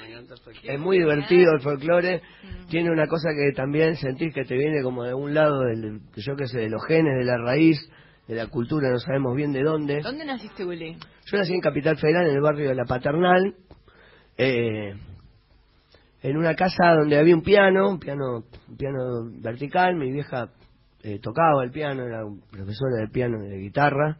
Es 0.63 0.79
muy 0.79 0.99
divertido 0.99 1.53
el 1.53 1.61
folclore. 1.61 2.21
Tiene 2.69 2.91
una 2.91 3.07
cosa 3.07 3.29
que 3.29 3.55
también 3.55 3.95
sentís 3.95 4.33
que 4.33 4.43
te 4.43 4.55
viene 4.55 4.83
como 4.83 5.03
de 5.03 5.13
un 5.13 5.33
lado, 5.33 5.61
del, 5.61 6.01
yo 6.15 6.35
qué 6.35 6.47
sé, 6.47 6.59
de 6.59 6.69
los 6.69 6.85
genes, 6.85 7.17
de 7.17 7.25
la 7.25 7.37
raíz, 7.37 7.79
de 8.27 8.35
la 8.35 8.47
cultura, 8.47 8.89
no 8.89 8.99
sabemos 8.99 9.35
bien 9.35 9.51
de 9.51 9.63
dónde. 9.63 10.01
¿Dónde 10.01 10.25
naciste, 10.25 10.65
Willy? 10.65 10.97
Yo 11.25 11.37
nací 11.37 11.53
en 11.53 11.61
Capital 11.61 11.97
Federal, 11.97 12.27
en 12.27 12.35
el 12.35 12.41
barrio 12.41 12.69
de 12.69 12.75
La 12.75 12.85
Paternal, 12.85 13.55
eh, 14.37 14.93
en 16.21 16.37
una 16.37 16.55
casa 16.55 16.93
donde 16.99 17.17
había 17.17 17.35
un 17.35 17.41
piano, 17.41 17.89
un 17.89 17.99
piano, 17.99 18.45
un 18.67 18.77
piano 18.77 19.29
vertical. 19.41 19.95
Mi 19.95 20.11
vieja 20.11 20.49
eh, 21.01 21.19
tocaba 21.19 21.63
el 21.63 21.71
piano, 21.71 22.03
era 22.03 22.23
profesora 22.49 23.01
de 23.01 23.07
piano 23.09 23.43
y 23.43 23.49
de 23.49 23.57
guitarra. 23.57 24.17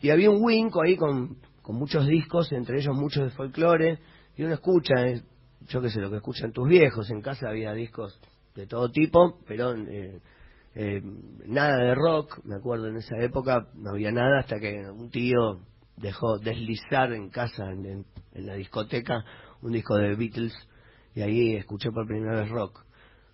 Y 0.00 0.10
había 0.10 0.30
un 0.30 0.42
winco 0.42 0.82
ahí 0.82 0.96
con, 0.96 1.36
con 1.60 1.76
muchos 1.76 2.06
discos, 2.06 2.50
entre 2.52 2.78
ellos 2.78 2.96
muchos 2.96 3.24
de 3.24 3.30
folclore. 3.30 3.98
Y 4.36 4.42
uno 4.44 4.54
escucha, 4.54 5.06
eh, 5.06 5.22
yo 5.68 5.82
qué 5.82 5.90
sé, 5.90 6.00
lo 6.00 6.08
que 6.08 6.16
escuchan 6.16 6.50
tus 6.50 6.66
viejos. 6.66 7.10
En 7.10 7.20
casa 7.20 7.50
había 7.50 7.74
discos 7.74 8.18
de 8.54 8.66
todo 8.66 8.90
tipo, 8.90 9.38
pero 9.46 9.74
eh, 10.74 11.00
nada 11.46 11.76
de 11.78 11.94
rock. 11.94 12.40
Me 12.44 12.56
acuerdo 12.56 12.88
en 12.88 12.96
esa 12.96 13.16
época 13.18 13.68
no 13.74 13.90
había 13.90 14.10
nada 14.12 14.40
hasta 14.40 14.58
que 14.58 14.88
un 14.90 15.10
tío 15.10 15.60
dejó 15.96 16.38
deslizar 16.38 17.12
en 17.12 17.30
casa, 17.30 17.70
en, 17.70 17.86
en- 17.86 18.06
en 18.34 18.46
la 18.46 18.54
discoteca, 18.54 19.24
un 19.62 19.72
disco 19.72 19.96
de 19.96 20.14
Beatles. 20.14 20.54
Y 21.14 21.20
ahí 21.22 21.56
escuché 21.56 21.90
por 21.90 22.06
primera 22.06 22.40
vez 22.40 22.48
rock. 22.48 22.80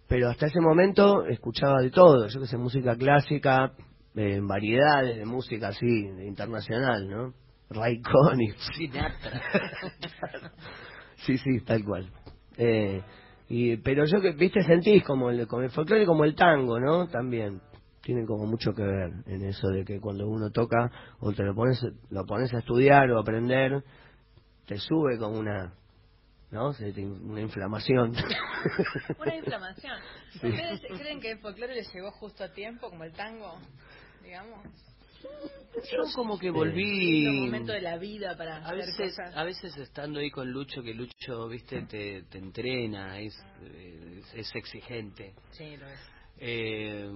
Pero 0.08 0.30
hasta 0.30 0.46
ese 0.46 0.60
momento 0.60 1.26
escuchaba 1.26 1.80
de 1.82 1.90
todo, 1.90 2.26
yo 2.28 2.40
que 2.40 2.46
sé, 2.46 2.56
música 2.56 2.96
clásica, 2.96 3.72
eh, 4.16 4.40
variedades 4.42 5.18
de 5.18 5.26
música 5.26 5.68
así, 5.68 5.86
internacional, 5.86 7.08
¿no? 7.08 7.34
Ray 7.70 8.00
Conniff. 8.00 8.56
sí, 11.26 11.36
sí, 11.38 11.60
tal 11.60 11.84
cual. 11.84 12.10
Eh, 12.56 13.02
y, 13.48 13.78
pero 13.78 14.04
yo 14.04 14.20
que, 14.20 14.32
viste, 14.32 14.62
sentís 14.62 15.02
como 15.04 15.30
el, 15.30 15.46
como 15.46 15.62
el 15.62 15.70
folclore, 15.70 16.04
como 16.04 16.24
el 16.24 16.34
tango, 16.34 16.78
¿no? 16.78 17.08
También 17.08 17.60
tienen 18.02 18.26
como 18.26 18.46
mucho 18.46 18.74
que 18.74 18.82
ver 18.82 19.10
en 19.26 19.44
eso 19.44 19.68
de 19.68 19.84
que 19.84 20.00
cuando 20.00 20.28
uno 20.28 20.50
toca 20.50 20.90
o 21.20 21.32
te 21.32 21.42
lo 21.42 21.54
pones, 21.54 21.82
lo 22.10 22.24
pones 22.24 22.52
a 22.54 22.58
estudiar 22.58 23.10
o 23.10 23.18
a 23.18 23.22
aprender, 23.22 23.82
te 24.66 24.76
sube 24.78 25.18
como 25.18 25.38
una, 25.38 25.72
¿no? 26.50 26.72
Una 27.24 27.40
inflamación. 27.40 28.12
Una 29.18 29.34
inflamación. 29.34 29.98
¿Ustedes 30.34 30.82
creen 30.98 31.20
que 31.20 31.32
el 31.32 31.38
folclore 31.38 31.74
les 31.74 31.92
llegó 31.92 32.10
justo 32.12 32.44
a 32.44 32.52
tiempo, 32.52 32.90
como 32.90 33.04
el 33.04 33.12
tango, 33.12 33.58
digamos? 34.22 34.66
Yo 35.92 36.02
como 36.14 36.38
que 36.38 36.50
Un 36.50 36.56
volví... 36.56 37.26
momento 37.46 37.72
de 37.72 37.80
la 37.82 37.98
vida 37.98 38.36
para 38.36 38.56
A 38.56 38.60
hacer 38.66 38.76
veces, 38.78 39.14
cosas. 39.16 39.36
a 39.36 39.44
veces 39.44 39.76
estando 39.76 40.18
ahí 40.20 40.30
con 40.30 40.50
Lucho, 40.50 40.82
que 40.82 40.92
Lucho, 40.94 41.46
viste, 41.48 41.82
te, 41.82 42.22
te 42.24 42.38
entrena, 42.38 43.20
es, 43.20 43.34
es 44.34 44.54
exigente. 44.56 45.34
Sí, 45.52 45.76
lo 45.76 45.86
es. 45.88 46.00
Eh, 46.38 47.08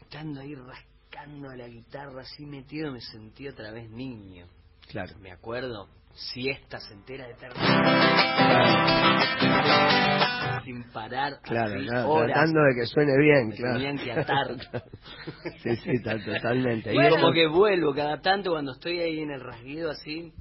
estando 0.00 0.40
ahí 0.40 0.54
rascando 0.54 1.48
a 1.50 1.56
la 1.56 1.68
guitarra 1.68 2.22
así 2.22 2.44
metido, 2.46 2.92
me 2.92 3.00
sentí 3.00 3.48
otra 3.48 3.70
vez 3.72 3.90
niño. 3.90 4.46
Claro. 4.88 5.16
Me 5.20 5.30
acuerdo, 5.32 5.88
siestas 6.14 6.90
enteras 6.90 7.28
de 7.28 7.34
Sin 10.64 10.84
parar, 10.92 11.40
Claro, 11.42 11.74
así, 11.74 11.86
claro, 11.86 12.08
horas. 12.10 12.32
tratando 12.32 12.60
de 12.62 12.74
que 12.80 12.86
suene 12.86 13.18
bien, 13.18 13.50
claro. 13.52 13.74
tenían 13.78 13.98
que 13.98 14.12
atar. 14.12 14.46
sí, 15.62 15.76
sí, 15.76 16.02
tal- 16.02 16.24
totalmente. 16.24 16.94
Y 16.94 16.98
Y 16.98 17.08
como 17.10 17.32
que 17.32 17.46
vuelvo 17.46 17.94
cada 17.94 18.20
tanto 18.20 18.50
cuando 18.50 18.72
estoy 18.72 19.00
ahí 19.00 19.20
en 19.20 19.30
el 19.30 19.40
rasguido 19.40 19.90
así, 19.90 20.32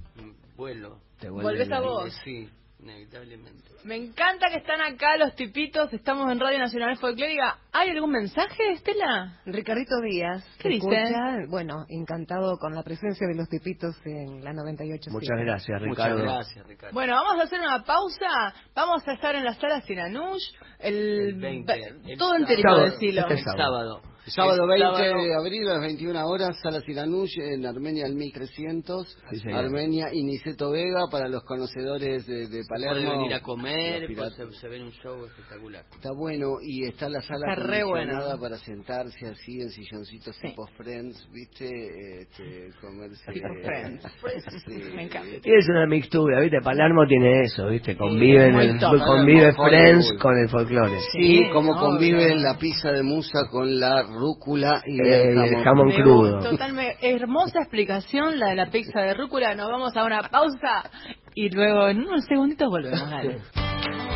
vuelvo. 0.55 0.99
te 1.19 1.29
vuelve 1.29 1.51
Volvés 1.51 1.71
a 1.71 1.79
vos. 1.81 2.13
Sí, 2.23 2.49
inevitablemente. 2.79 3.69
Me 3.83 3.95
encanta 3.95 4.47
que 4.49 4.57
están 4.57 4.81
acá 4.81 5.17
los 5.17 5.35
tipitos, 5.35 5.91
estamos 5.93 6.31
en 6.31 6.39
Radio 6.39 6.59
Nacional 6.59 6.97
Folclórica. 6.97 7.57
¿Hay 7.71 7.89
algún 7.89 8.11
mensaje, 8.11 8.71
Estela? 8.73 9.39
Ricardito 9.45 9.99
Díaz, 10.01 10.43
¿Qué 10.57 10.63
¿te 10.63 10.69
dice? 10.75 11.45
Bueno, 11.49 11.85
encantado 11.89 12.57
con 12.57 12.73
la 12.75 12.83
presencia 12.83 13.27
de 13.27 13.35
los 13.35 13.47
tipitos 13.49 13.95
en 14.05 14.43
la 14.43 14.53
98. 14.53 15.11
Muchas 15.11 15.37
gracias, 15.39 15.81
Muchas 15.81 16.05
Ricardo. 16.07 16.23
gracias, 16.23 16.67
Ricardo. 16.67 16.93
Bueno, 16.93 17.13
vamos 17.13 17.39
a 17.39 17.43
hacer 17.43 17.59
una 17.59 17.83
pausa. 17.83 18.53
Vamos 18.75 19.07
a 19.07 19.13
estar 19.13 19.35
en 19.35 19.45
la 19.45 19.53
sala 19.55 19.81
Sinanush 19.81 20.43
el, 20.79 20.95
El 20.95 21.35
20, 21.35 21.73
ve- 21.73 22.11
el 22.13 22.17
todo 22.17 22.29
sábado. 22.29 22.35
enterito, 22.37 22.79
decilo. 22.91 23.21
este 23.21 23.33
el 23.33 23.43
sábado. 23.43 24.01
Sábado 24.27 24.63
El 24.63 24.69
20 24.69 24.85
sábado- 24.85 25.23
de 25.23 25.33
abril 25.35 25.67
a 25.69 25.73
las 25.73 25.81
21 25.81 26.27
horas, 26.27 26.55
Sala 26.61 26.81
Siranush 26.81 27.39
en 27.39 27.65
Armenia 27.65 28.05
al 28.05 28.13
1300. 28.15 29.17
Sí. 29.31 29.41
Armenia 29.51 30.09
y 30.13 30.23
Niceto 30.23 30.71
Vega 30.71 31.07
para 31.09 31.27
los 31.27 31.43
conocedores 31.43 32.27
de, 32.27 32.47
de 32.47 32.61
Palermo. 32.69 33.01
Puede 33.05 33.17
venir 33.17 33.33
a 33.33 33.41
comer, 33.41 34.07
pues, 34.15 34.33
se, 34.35 34.51
se 34.59 34.67
ve 34.67 34.83
un 34.83 34.91
show 34.91 35.25
espectacular. 35.25 35.83
Está 35.93 36.09
bueno 36.15 36.57
y 36.61 36.85
está 36.85 37.09
la 37.09 37.21
sala 37.21 37.53
Está 37.53 37.63
re 37.67 37.83
bueno. 37.83 38.19
para 38.39 38.57
sentarse 38.57 39.27
así 39.27 39.61
en 39.61 39.69
silloncitos 39.69 40.35
Sí. 40.35 40.49
tipo 40.49 40.67
Friends, 40.77 41.27
¿viste? 41.31 42.21
Este, 42.21 42.69
comerse. 42.81 43.31
Tipo 43.31 43.47
Friends. 43.63 44.03
Sí. 44.65 44.73
Me 44.95 45.03
encanta. 45.03 45.27
Y 45.43 45.51
es 45.57 45.67
una 45.69 45.87
mixtura, 45.87 46.41
¿viste? 46.41 46.57
Palermo 46.61 47.05
tiene 47.07 47.41
eso, 47.43 47.67
¿viste? 47.67 47.95
Convive, 47.97 48.47
en 48.47 48.53
muy 48.53 48.65
el, 48.67 48.79
top. 48.79 48.97
convive 49.05 49.53
Friends 49.53 50.13
con 50.21 50.37
el 50.37 50.49
folclore. 50.49 50.99
Sí, 51.13 51.41
como 51.53 51.71
obvio. 51.71 51.81
convive 51.81 52.35
la 52.35 52.57
pizza 52.57 52.91
de 52.91 53.01
musa 53.03 53.39
con 53.49 53.79
la 53.79 54.03
rúcula 54.09 54.81
y 54.85 54.99
Eh, 55.01 55.29
el 55.31 55.37
y 55.37 55.39
el 55.39 55.63
jamón. 55.63 55.63
jamón 55.63 55.91
crudo. 55.91 56.39
Totalmente 56.51 56.97
hermosa 57.01 57.59
explicación 57.59 58.39
la 58.39 58.49
de 58.49 58.55
la 58.55 58.69
pizza 58.71 58.99
de 59.01 59.13
rúcula. 59.13 59.55
Nos 59.55 59.69
vamos 59.69 59.95
a 59.95 60.03
una 60.03 60.21
pausa 60.29 60.89
y 61.35 61.49
luego 61.49 61.87
en 61.89 61.99
unos 61.99 62.25
segunditos 62.25 62.67
volvemos. 62.69 63.09
Dale. 63.09 63.39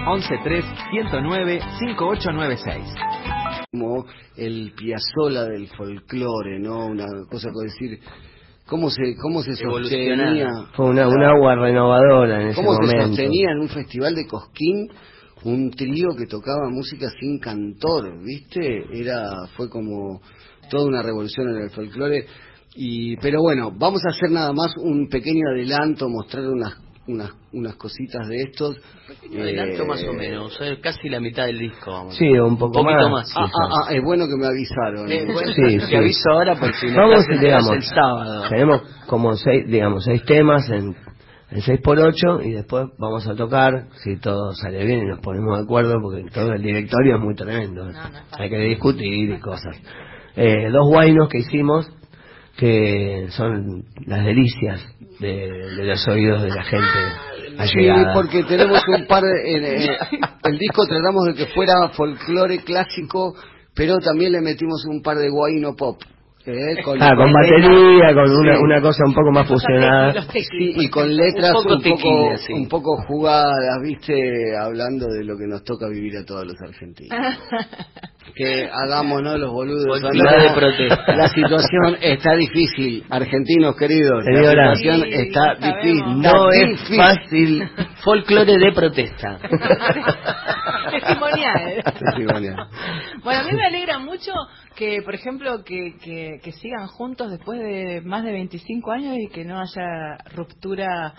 113 0.05 0.67
109 0.91 1.59
5896. 1.79 2.83
como 3.71 4.05
el 4.37 4.71
Piazzola 4.75 5.45
del 5.45 5.67
folclore, 5.69 6.59
¿no? 6.59 6.85
Una 6.87 7.05
cosa 7.29 7.49
que 7.49 7.63
decir, 7.65 7.99
¿cómo 8.67 8.89
se, 8.89 9.01
cómo 9.21 9.41
se 9.41 9.55
sostenía? 9.55 10.47
Fue 10.75 10.87
una, 10.87 11.07
un 11.07 11.23
agua 11.23 11.55
renovadora 11.55 12.41
en 12.41 12.47
ese 12.49 12.55
¿Cómo 12.61 12.75
se 12.75 12.81
momento. 12.81 13.07
sostenía 13.07 13.51
en 13.51 13.59
un 13.59 13.69
festival 13.69 14.13
de 14.15 14.27
Cosquín 14.27 14.89
un 15.45 15.71
trío 15.71 16.09
que 16.17 16.25
tocaba 16.27 16.69
música 16.69 17.07
sin 17.19 17.39
cantor, 17.39 18.23
¿viste? 18.23 18.85
Era, 18.93 19.47
fue 19.55 19.69
como 19.69 20.21
toda 20.69 20.85
una 20.87 21.01
revolución 21.01 21.49
en 21.55 21.63
el 21.63 21.69
folclore. 21.69 22.25
Y, 22.75 23.17
pero 23.17 23.41
bueno, 23.41 23.71
vamos 23.77 24.01
a 24.05 24.09
hacer 24.09 24.31
nada 24.31 24.51
más 24.53 24.73
un 24.77 25.07
pequeño 25.07 25.49
adelanto, 25.53 26.09
mostrar 26.09 26.47
unas 26.47 26.73
unas 27.05 27.31
unas 27.51 27.75
cositas 27.75 28.25
de 28.29 28.43
estos. 28.43 28.77
Un 29.29 29.41
adelanto 29.41 29.83
Eh, 29.83 29.85
más 29.85 30.03
o 30.05 30.13
menos, 30.13 30.57
eh, 30.61 30.79
casi 30.81 31.09
la 31.09 31.19
mitad 31.19 31.45
del 31.45 31.59
disco. 31.59 31.91
Vamos. 31.91 32.15
Sí, 32.15 32.25
un 32.29 32.57
poco 32.57 32.81
más. 32.81 33.11
más. 33.11 33.33
Ah, 33.35 33.43
ah, 33.45 33.69
ah, 33.89 33.93
es 33.93 34.01
bueno 34.01 34.25
que 34.25 34.37
me 34.37 34.47
avisaron. 34.47 35.11
Eh, 35.11 35.25
bueno, 35.25 35.51
Sí, 35.53 35.77
te 35.79 35.87
sí. 35.87 35.95
aviso 35.95 36.29
ahora 36.31 36.55
por 36.55 36.73
si 36.73 36.87
no 36.87 36.95
Vamos, 37.09 37.25
digamos, 37.41 37.71
el 37.71 37.83
sábado. 37.83 38.49
tenemos 38.49 38.81
como 39.07 39.35
seis, 39.35 39.65
digamos, 39.67 40.05
seis 40.05 40.23
temas 40.25 40.67
en, 40.69 40.95
en 41.51 41.61
6 41.61 41.79
por 41.83 41.99
8 41.99 42.41
y 42.43 42.51
después 42.51 42.87
vamos 42.97 43.27
a 43.27 43.35
tocar, 43.35 43.87
si 44.03 44.17
todo 44.17 44.53
sale 44.53 44.83
bien 44.85 45.01
y 45.03 45.05
nos 45.05 45.19
ponemos 45.19 45.57
de 45.57 45.63
acuerdo, 45.63 45.95
porque 46.01 46.23
todo 46.33 46.53
el 46.53 46.61
directorio 46.61 47.15
es 47.17 47.21
muy 47.21 47.35
tremendo. 47.35 47.85
No, 47.85 47.91
no 47.91 47.97
es 47.97 47.97
fácil. 47.97 48.21
Hay 48.39 48.49
que 48.49 48.57
discutir 48.59 49.29
y 49.31 49.39
cosas. 49.39 49.75
Eh, 50.35 50.69
dos 50.71 50.87
guainos 50.89 51.29
que 51.29 51.39
hicimos, 51.39 51.87
que 52.57 53.27
son 53.31 53.83
las 54.07 54.25
delicias 54.25 54.81
de, 55.19 55.47
de 55.77 55.83
los 55.85 56.07
oídos 56.07 56.41
de 56.43 56.49
la 56.49 56.63
gente 56.63 56.87
Sí, 57.65 57.79
allegada. 57.87 58.13
porque 58.15 58.43
tenemos 58.45 58.81
un 58.87 59.05
par 59.05 59.21
de... 59.21 59.29
eh, 59.55 59.85
eh, 59.85 60.19
el 60.45 60.57
disco 60.57 60.87
tratamos 60.87 61.25
de 61.27 61.33
que 61.35 61.45
fuera 61.53 61.89
folclore 61.89 62.63
clásico, 62.63 63.35
pero 63.75 63.97
también 63.99 64.31
le 64.31 64.41
metimos 64.41 64.83
un 64.85 65.03
par 65.03 65.17
de 65.17 65.29
guayno 65.29 65.75
pop. 65.75 66.01
Eh, 66.45 66.81
con, 66.83 67.01
Ah, 67.01 67.15
con 67.15 67.31
batería, 67.31 68.13
con 68.13 68.29
una, 68.31 68.59
una 68.59 68.81
cosa 68.81 69.03
un 69.05 69.13
poco 69.13 69.31
más 69.31 69.47
fusionada. 69.47 70.13
Sí, 70.31 70.73
y 70.77 70.89
con 70.89 71.15
letras 71.15 71.51
Un 71.51 71.57
un 71.57 71.63
poco 71.63 71.75
poco, 71.83 71.95
tequila, 71.95 72.37
sí. 72.37 72.53
un 72.53 72.67
poco 72.67 72.97
jugadas, 73.07 73.81
viste, 73.81 74.57
hablando 74.57 75.07
de 75.07 75.23
lo 75.23 75.37
que 75.37 75.47
nos 75.47 75.63
toca 75.63 75.87
vivir 75.87 76.17
a 76.17 76.25
todos 76.25 76.45
los 76.45 76.55
argentinos. 76.61 77.17
que 78.35 78.67
hagámonos 78.71 79.37
los 79.39 79.51
boludos. 79.51 80.01
De 80.01 80.51
protesta. 80.55 81.15
La 81.15 81.27
situación 81.29 81.97
está 82.01 82.33
difícil, 82.35 83.03
argentinos 83.09 83.75
queridos. 83.75 84.23
Señora. 84.25 84.69
La 84.69 84.75
situación 84.75 85.01
Sí, 85.03 85.09
está 85.13 85.55
difícil. 85.55 86.03
No 86.21 86.49
está 86.49 86.55
es 86.55 86.69
difícil. 86.69 86.97
fácil. 86.97 87.69
Folclore 88.03 88.57
de 88.57 88.71
protesta. 88.73 89.37
Testimonial. 90.91 91.83
Testimonial. 91.99 92.55
Bueno, 93.23 93.39
a 93.39 93.43
mí 93.43 93.51
me 93.53 93.65
alegra 93.65 93.99
mucho 93.99 94.31
que, 94.75 95.01
por 95.03 95.15
ejemplo, 95.15 95.63
que, 95.63 95.95
que, 96.03 96.39
que 96.43 96.51
sigan 96.53 96.87
juntos 96.87 97.31
después 97.31 97.59
de 97.59 98.01
más 98.01 98.23
de 98.23 98.31
25 98.31 98.91
años 98.91 99.17
y 99.19 99.27
que 99.29 99.45
no 99.45 99.59
haya 99.59 100.17
ruptura, 100.35 101.13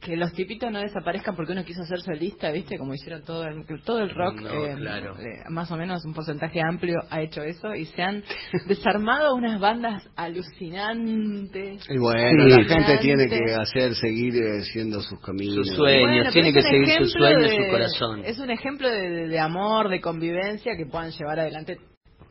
que 0.00 0.16
los 0.16 0.32
tipitos 0.34 0.70
no 0.70 0.80
desaparezcan 0.80 1.34
porque 1.34 1.52
uno 1.52 1.64
quiso 1.64 1.82
ser 1.84 2.00
solista, 2.00 2.50
¿viste? 2.50 2.76
Como 2.78 2.92
hicieron 2.94 3.22
todo 3.22 3.44
el, 3.46 3.64
todo 3.84 4.00
el 4.00 4.10
rock, 4.10 4.40
No, 4.40 4.66
eh, 4.66 4.74
claro. 4.76 5.16
eh, 5.18 5.44
más 5.48 5.70
o 5.70 5.76
menos 5.76 6.04
un 6.04 6.12
porcentaje 6.12 6.60
amplio 6.60 6.98
ha 7.10 7.22
hecho 7.22 7.42
eso 7.42 7.74
y 7.74 7.86
se 7.86 8.02
han 8.02 8.22
desarmado 8.68 9.34
unas 9.34 9.58
bandas 9.60 10.06
alucinantes. 10.16 11.84
Y 11.88 11.98
bueno, 11.98 12.44
Sí. 12.44 12.50
la 12.62 12.74
gente 12.76 12.98
tiene 12.98 13.26
que 13.28 13.54
hacer, 13.54 13.94
seguir 13.94 14.34
eh, 14.36 14.62
siendo 14.72 15.00
sus 15.00 15.18
caminos. 15.20 15.66
Sus 15.66 15.76
sueños. 15.76 16.10
Bueno, 16.16 16.30
tiene 16.32 16.52
que 16.52 16.62
seguir 16.62 16.86
su 16.86 16.92
ejemplo 16.92 17.20
sueño, 17.20 17.38
de- 17.40 17.64
su 17.64 17.70
corazón. 17.70 18.22
Es 18.24 18.38
un 18.38 18.50
ejemplo 18.50 18.90
de, 18.90 19.28
de 19.28 19.38
amor, 19.40 19.88
de 19.88 20.00
convivencia 20.00 20.76
que 20.76 20.86
puedan 20.86 21.10
llevar 21.10 21.40
adelante 21.40 21.78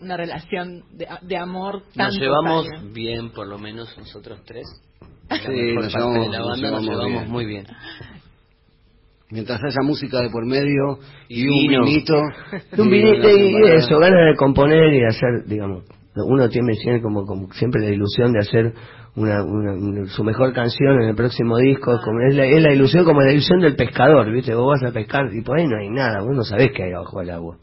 una 0.02 0.18
relación 0.18 0.84
de, 0.92 1.08
de 1.22 1.38
amor 1.38 1.76
Nos 1.84 1.94
tantos 1.94 2.20
llevamos 2.20 2.66
años. 2.68 2.94
bien, 2.94 3.30
por 3.32 3.48
lo 3.48 3.58
menos 3.58 3.96
nosotros 3.98 4.42
tres. 4.46 4.66
Sí, 5.30 5.74
nos 5.74 5.92
parte 5.92 5.98
llevamos- 5.98 6.26
de 6.26 6.30
la 6.32 6.40
nos 6.40 6.48
banda 6.48 6.72
nos 6.72 6.82
llevamos 6.82 6.84
llevamos 6.90 7.22
bien. 7.22 7.32
muy 7.32 7.46
bien. 7.46 7.66
Mientras 9.32 9.60
haya 9.64 9.82
música 9.84 10.22
de 10.22 10.30
por 10.30 10.46
medio 10.46 11.00
y, 11.28 11.42
Y 11.44 11.48
un 11.48 11.68
vino. 11.68 11.84
vinito. 11.86 12.14
un 12.78 12.88
y 12.88 12.90
vinito 12.92 13.30
y 13.30 13.54
semana. 13.54 13.76
eso, 13.76 13.98
ganas 14.00 14.32
de 14.32 14.36
componer 14.38 14.94
y 14.94 15.00
de 15.00 15.08
hacer, 15.08 15.46
digamos, 15.48 15.84
uno 16.16 16.48
tiene 16.50 16.74
siempre 16.76 17.02
como, 17.02 17.26
como 17.26 17.52
siempre 17.54 17.82
la 17.82 17.90
ilusión 17.90 18.32
de 18.32 18.40
hacer 18.40 18.74
una, 19.16 19.44
una- 19.44 19.74
una- 19.74 20.06
su 20.08 20.24
mejor 20.24 20.54
canción 20.54 21.02
en 21.02 21.10
el 21.10 21.16
próximo 21.16 21.58
disco, 21.58 22.00
como 22.04 22.20
es, 22.28 22.36
la, 22.36 22.46
es 22.46 22.62
la 22.62 22.74
ilusión 22.74 23.06
como 23.06 23.22
la 23.22 23.32
ilusión 23.32 23.60
del 23.60 23.76
pescador, 23.76 24.30
¿viste? 24.32 24.54
Vos 24.54 24.80
vas 24.80 24.90
a 24.90 24.94
pescar 24.94 25.34
y 25.34 25.42
por 25.42 25.58
ahí 25.58 25.68
no 25.68 25.78
hay 25.78 25.90
nada, 25.90 26.22
vos 26.22 26.36
no 26.36 26.44
sabés 26.44 26.72
qué 26.76 26.84
hay 26.84 26.92
abajo 26.94 27.20
del 27.20 27.30
agua. 27.32 27.58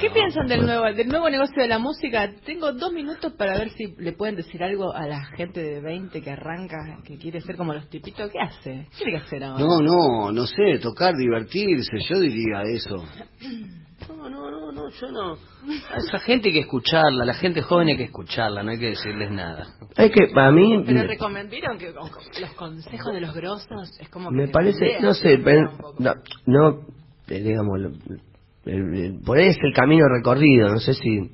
¿Qué 0.00 0.10
piensan 0.10 0.46
del 0.48 0.66
nuevo, 0.66 0.84
del 0.92 1.06
nuevo 1.08 1.30
negocio 1.30 1.62
de 1.62 1.68
la 1.68 1.78
música? 1.78 2.28
Tengo 2.44 2.72
dos 2.72 2.92
minutos 2.92 3.32
para 3.34 3.56
ver 3.56 3.70
si 3.70 3.94
le 3.98 4.12
pueden 4.12 4.34
decir 4.34 4.60
algo 4.64 4.92
a 4.92 5.06
la 5.06 5.24
gente 5.36 5.62
de 5.62 5.80
20 5.80 6.20
que 6.22 6.30
arranca, 6.30 6.98
que 7.04 7.16
quiere 7.18 7.40
ser 7.40 7.56
como 7.56 7.72
los 7.72 7.88
tipitos. 7.88 8.28
¿Qué 8.32 8.38
hace? 8.40 8.86
¿Qué 8.90 9.04
tiene 9.04 9.12
que 9.18 9.24
hacer 9.24 9.44
ahora? 9.44 9.64
No, 9.64 9.80
no, 9.80 10.32
no 10.32 10.46
sé, 10.46 10.78
tocar, 10.82 11.14
divertirse, 11.14 11.98
yo 12.08 12.18
diría 12.18 12.62
eso. 12.74 12.96
No, 14.08 14.28
no, 14.28 14.50
no, 14.50 14.72
no, 14.72 14.88
yo 14.90 15.10
no. 15.10 15.32
A 15.92 15.96
esa 15.98 16.18
gente 16.20 16.48
hay 16.48 16.54
que 16.54 16.60
escucharla, 16.60 17.24
la 17.24 17.34
gente 17.34 17.62
joven 17.62 17.88
hay 17.88 17.96
que 17.96 18.04
escucharla, 18.04 18.62
no 18.62 18.70
hay 18.70 18.78
que 18.78 18.90
decirles 18.90 19.30
nada. 19.30 19.66
Es 19.96 20.10
que 20.12 20.28
para 20.34 20.52
mí, 20.52 20.82
Pero 20.86 21.02
recomendaron 21.04 21.78
que 21.78 21.92
los 21.92 22.50
consejos 22.56 23.12
de 23.12 23.20
los 23.20 23.34
grosos 23.34 23.98
es 24.00 24.08
como 24.10 24.30
que 24.30 24.36
me 24.36 24.48
parece, 24.48 25.00
no 25.00 25.14
sé, 25.14 25.38
pero, 25.42 25.72
no, 25.98 26.14
no, 26.46 26.80
eh, 27.28 27.40
digamos, 27.42 27.80
el- 27.80 28.20
el- 28.66 29.20
por 29.24 29.38
ahí 29.38 29.48
es 29.48 29.58
el 29.62 29.72
camino 29.72 30.06
recorrido, 30.08 30.68
no 30.68 30.78
sé 30.78 30.94
si 30.94 31.30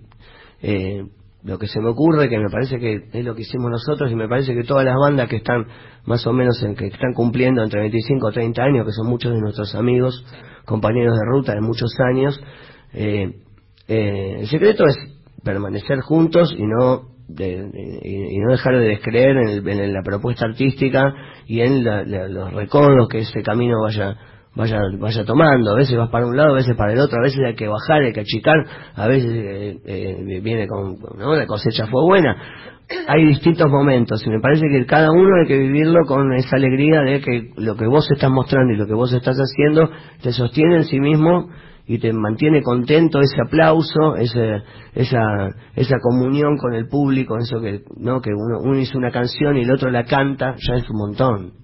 eh, 0.63 1.05
lo 1.45 1.59
que 1.59 1.67
se 1.67 1.81
me 1.81 1.89
ocurre, 1.91 2.29
que 2.29 2.39
me 2.39 2.49
parece 2.51 2.79
que 2.79 3.01
es 3.13 3.25
lo 3.25 3.35
que 3.35 3.43
hicimos 3.43 3.71
nosotros 3.71 4.11
y 4.11 4.15
me 4.15 4.29
parece 4.29 4.55
que 4.55 4.63
todas 4.65 4.85
las 4.85 4.95
bandas 4.97 5.29
que 5.29 5.37
están 5.37 5.67
más 6.07 6.25
o 6.27 6.33
menos 6.33 6.63
en 6.63 6.75
que 6.77 6.87
están 6.87 7.13
cumpliendo 7.15 7.63
entre 7.63 7.81
25 7.81 8.27
o 8.29 8.33
30 8.33 8.63
años, 8.63 8.87
que 8.87 8.93
son 8.93 9.09
muchos 9.09 9.33
de 9.33 9.41
nuestros 9.41 9.75
amigos, 9.75 10.25
compañeros 10.65 11.15
de 11.19 11.25
ruta 11.27 11.55
de 11.55 11.61
muchos 11.61 11.93
años, 12.13 12.41
eh, 12.95 13.35
eh, 13.89 14.37
el 14.41 14.47
secreto 14.49 14.85
es 14.87 14.97
permanecer 15.43 16.01
juntos 16.01 16.55
y 16.57 16.63
no 16.65 17.11
de- 17.29 18.01
y 18.05 18.39
no 18.39 18.51
dejar 18.53 18.77
de 18.79 18.89
descreer 18.89 19.37
en, 19.37 19.49
el- 19.49 19.69
en 19.69 19.93
la 19.93 20.03
propuesta 20.03 20.45
artística 20.45 21.15
y 21.47 21.61
en 21.61 21.83
la- 21.83 22.05
los 22.05 22.53
recodos 22.53 23.09
que 23.09 23.19
ese 23.21 23.43
camino 23.43 23.81
vaya 23.83 24.17
vaya 24.55 24.79
vaya 24.99 25.25
tomando 25.25 25.73
a 25.73 25.77
veces 25.77 25.97
vas 25.97 26.11
para 26.11 26.27
un 26.27 26.37
lado 26.37 26.51
a 26.51 26.57
veces 26.57 26.77
para 26.77 26.93
el 26.93 27.01
otro 27.01 27.19
a 27.19 27.23
veces 27.23 27.41
hay 27.47 27.55
que 27.55 27.69
bajar 27.69 28.03
hay 28.03 28.13
que 28.13 28.21
achicar 28.21 28.57
a 28.95 29.07
veces 29.09 29.31
eh, 29.33 29.79
eh, 29.85 30.41
viene 30.43 30.67
con 30.67 30.97
¿no? 31.19 31.35
la 31.35 31.47
cosecha 31.47 31.87
fue 31.87 32.03
buena. 32.05 32.37
Hay 33.09 33.25
distintos 33.25 33.71
momentos 33.71 34.23
y 34.27 34.29
me 34.29 34.41
parece 34.41 34.67
que 34.71 34.85
cada 34.85 35.11
uno 35.13 35.31
hay 35.41 35.47
que 35.47 35.57
vivirlo 35.57 36.01
con 36.07 36.35
esa 36.35 36.57
alegría 36.57 37.01
de 37.01 37.21
que 37.23 37.51
lo 37.57 37.75
que 37.77 37.87
vos 37.87 38.07
estás 38.11 38.31
mostrando 38.31 38.75
y 38.75 38.77
lo 38.77 38.87
que 38.87 38.93
vos 38.93 39.13
estás 39.15 39.37
haciendo 39.39 39.89
te 40.21 40.33
sostiene 40.33 40.77
en 40.77 40.85
sí 40.85 41.01
mismo 41.01 41.49
y 41.87 41.99
te 41.99 42.13
mantiene 42.13 42.63
contento 42.63 43.21
ese 43.21 43.41
aplauso 43.41 44.17
ese, 44.17 44.63
esa 44.95 45.21
esa 45.75 45.97
comunión 46.01 46.59
con 46.59 46.75
el 46.75 46.87
público 46.87 47.39
eso 47.39 47.61
que 47.61 47.81
no 47.97 48.21
que 48.21 48.31
uno, 48.31 48.61
uno 48.63 48.79
hizo 48.79 48.99
una 48.99 49.11
canción 49.11 49.57
y 49.57 49.63
el 49.63 49.71
otro 49.71 49.91
la 49.91 50.05
canta 50.05 50.55
ya 50.59 50.75
es 50.75 50.89
un 50.91 50.99
montón 50.99 51.62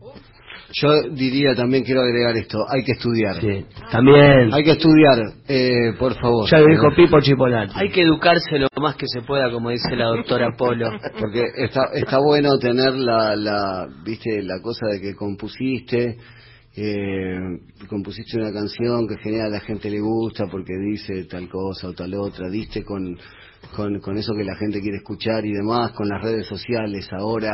Yo 0.72 0.88
diría 1.12 1.54
también, 1.54 1.82
quiero 1.82 2.02
agregar 2.02 2.36
esto, 2.36 2.58
hay 2.68 2.84
que 2.84 2.92
estudiar. 2.92 3.40
sí. 3.40 3.64
también 3.90 4.52
Hay 4.52 4.64
que 4.64 4.72
estudiar, 4.72 5.18
eh, 5.48 5.94
por 5.98 6.14
favor. 6.20 6.48
ya 6.50 6.58
lo 6.60 6.66
dijo 6.66 6.94
Pipo 6.94 7.20
Chipolati 7.20 7.72
Hay 7.74 7.90
que 7.90 8.02
educarse 8.02 8.58
lo 8.58 8.68
más 8.80 8.96
que 8.96 9.06
se 9.06 9.22
pueda, 9.22 9.50
como 9.50 9.70
dice 9.70 9.96
la 9.96 10.06
doctora 10.06 10.50
Polo. 10.56 10.90
Porque 11.18 11.42
está, 11.56 11.90
está 11.94 12.18
bueno 12.18 12.58
tener 12.58 12.94
la, 12.94 13.34
la, 13.34 13.86
viste, 14.04 14.42
la 14.42 14.60
cosa 14.60 14.86
de 14.92 15.00
que 15.00 15.14
compusiste, 15.14 16.18
eh, 16.76 17.38
compusiste 17.88 18.38
una 18.38 18.52
canción 18.52 19.08
que 19.08 19.16
genera 19.22 19.46
a 19.46 19.50
la 19.50 19.60
gente 19.60 19.90
le 19.90 20.00
gusta 20.00 20.44
porque 20.50 20.74
dice 20.76 21.24
tal 21.24 21.48
cosa 21.48 21.88
o 21.88 21.92
tal 21.92 22.14
otra, 22.14 22.48
diste 22.50 22.84
con, 22.84 23.18
con, 23.74 23.98
con 24.00 24.16
eso 24.16 24.32
que 24.34 24.44
la 24.44 24.54
gente 24.56 24.80
quiere 24.80 24.98
escuchar 24.98 25.44
y 25.44 25.52
demás, 25.52 25.92
con 25.92 26.08
las 26.08 26.22
redes 26.22 26.46
sociales 26.46 27.08
ahora, 27.12 27.52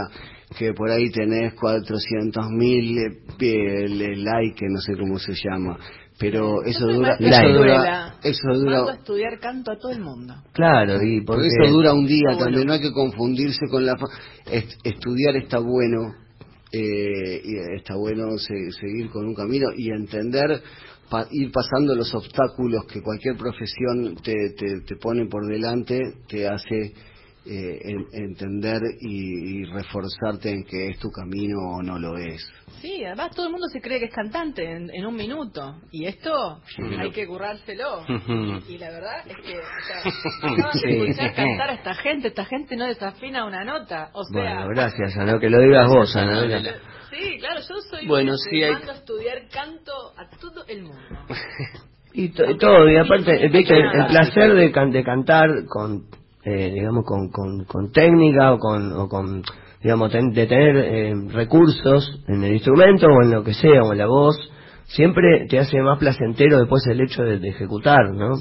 que 0.59 0.73
por 0.75 0.91
ahí 0.91 1.11
tenés 1.11 1.55
400 1.55 2.47
mil 2.51 2.95
likes, 3.39 4.55
que 4.57 4.67
no 4.69 4.81
sé 4.81 4.97
cómo 4.97 5.19
se 5.19 5.33
llama, 5.35 5.79
pero 6.19 6.63
eso 6.65 6.87
dura, 6.87 7.17
eso 7.19 7.49
dura, 7.53 8.15
eso 8.23 8.47
Mando 8.49 8.71
a 8.71 8.81
dura, 8.83 8.93
estudiar 8.95 9.39
canto 9.41 9.73
a 9.73 9.79
todo 9.79 9.93
el 9.93 10.01
mundo. 10.01 10.35
claro 10.53 11.03
y 11.03 11.21
porque 11.23 11.43
porque 11.43 11.47
eso 11.65 11.73
dura 11.73 11.93
un 11.95 12.07
día 12.07 12.23
bueno. 12.27 12.45
también, 12.45 12.67
no 12.67 12.73
hay 12.75 12.81
que 12.81 12.93
confundirse 12.93 13.67
con 13.71 13.85
la... 13.85 13.97
fa- 13.97 14.07
est- 14.51 14.79
estudiar 14.85 15.37
está 15.37 15.59
bueno, 15.59 16.15
eh, 16.73 17.41
y 17.45 17.77
está 17.77 17.97
bueno 17.97 18.37
se- 18.39 18.71
seguir 18.81 19.11
con 19.11 19.27
un 19.27 19.35
camino 19.35 19.67
y 19.77 19.91
entender, 19.91 20.61
pa- 21.11 21.27
ir 21.33 21.51
pasando 21.51 21.95
los 21.95 22.15
obstáculos 22.15 22.85
que 22.87 23.03
cualquier 23.03 23.37
profesión 23.37 24.17
te, 24.23 24.35
te, 24.57 24.81
te 24.87 24.97
pone 24.97 25.27
por 25.27 25.47
delante, 25.49 26.01
te 26.29 26.47
hace 26.49 26.93
eh, 27.47 27.79
en- 27.83 28.07
entender 28.13 28.81
y, 29.01 29.61
y 29.61 29.65
reforzarte 29.65 30.51
en 30.51 30.65
que 30.65 30.89
es 30.89 30.99
tu 30.99 31.11
camino 31.11 31.59
o 31.77 31.83
no 31.83 31.99
lo 31.99 32.17
es. 32.17 32.47
Sí, 32.81 33.05
además 33.05 33.31
todo 33.35 33.47
el 33.47 33.53
mundo 33.53 33.67
se 33.73 33.81
cree 33.81 33.99
que 33.99 34.07
es 34.07 34.15
cantante 34.15 34.65
en, 34.65 34.91
en 34.93 35.07
un 35.07 35.15
minuto. 35.15 35.77
Y 35.91 36.07
esto 36.07 36.61
hay 36.99 37.11
que 37.11 37.27
currárselo. 37.27 38.05
y 38.69 38.79
la 38.79 38.91
verdad 38.91 39.27
es 39.27 39.37
que 39.37 39.59
o 39.59 39.63
sea, 39.87 40.53
acabas 40.53 40.75
de 40.75 40.81
Sí. 40.81 40.97
escuchar 41.01 41.35
cantar 41.37 41.71
a 41.71 41.75
esta 41.75 41.95
gente. 41.95 42.29
Esta 42.29 42.45
gente 42.47 42.77
no 42.77 42.87
desafina 42.87 43.45
una 43.47 43.65
nota. 43.65 44.11
O 44.15 44.25
sea, 44.25 44.43
bueno 44.65 44.69
gracias 44.75 45.17
Ana 45.17 45.39
que 45.39 45.51
lo 45.51 45.61
digas 45.61 45.89
vos 45.89 46.15
Ana 46.17 46.41
sí, 47.11 47.39
claro, 47.39 47.61
yo 47.61 47.75
soy 47.91 48.07
Bueno, 48.07 48.33
sí, 48.37 48.63
hay- 48.63 48.73
mando 48.73 48.91
a 48.93 48.95
estudiar 48.97 49.49
canto 49.53 49.93
a 50.17 50.29
todo 50.39 50.65
el 50.67 50.83
mundo. 50.83 50.99
Y, 52.17 52.29
to- 52.29 52.49
y 52.49 52.57
todo, 52.59 52.89
y 52.89 52.97
aparte, 52.97 53.49
viste, 53.49 53.75
el, 53.77 53.87
el 53.87 54.07
placer 54.07 54.55
de, 54.55 54.71
can- 54.71 54.93
de 54.93 55.03
cantar 55.03 55.49
con, 55.67 56.05
eh, 56.45 56.71
digamos, 56.75 57.05
con, 57.05 57.31
con, 57.31 57.65
con 57.65 57.91
técnica 57.93 58.53
o 58.53 58.59
con, 58.59 58.93
o 58.93 59.09
con 59.09 59.43
digamos, 59.83 60.11
ten- 60.13 60.33
de 60.33 60.47
tener 60.47 60.77
eh, 60.77 61.15
recursos 61.33 62.23
en 62.29 62.43
el 62.43 62.55
instrumento 62.55 63.07
o 63.07 63.23
en 63.23 63.31
lo 63.31 63.45
que 63.45 63.53
sea, 63.55 63.83
o 63.83 63.93
en 63.93 63.99
la 63.99 64.07
voz, 64.07 64.35
siempre 64.87 65.47
te 65.49 65.59
hace 65.59 65.79
más 65.83 65.99
placentero 65.99 66.59
después 66.59 66.87
el 66.87 67.01
hecho 67.03 67.23
de, 67.23 67.39
de 67.39 67.49
ejecutar, 67.51 68.11
¿no? 68.15 68.37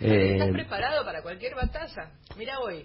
Eh, 0.00 0.32
¿Estás 0.34 0.50
preparado 0.52 1.04
para 1.04 1.22
cualquier 1.22 1.54
batalla? 1.54 2.10
Mira 2.36 2.58
hoy. 2.60 2.84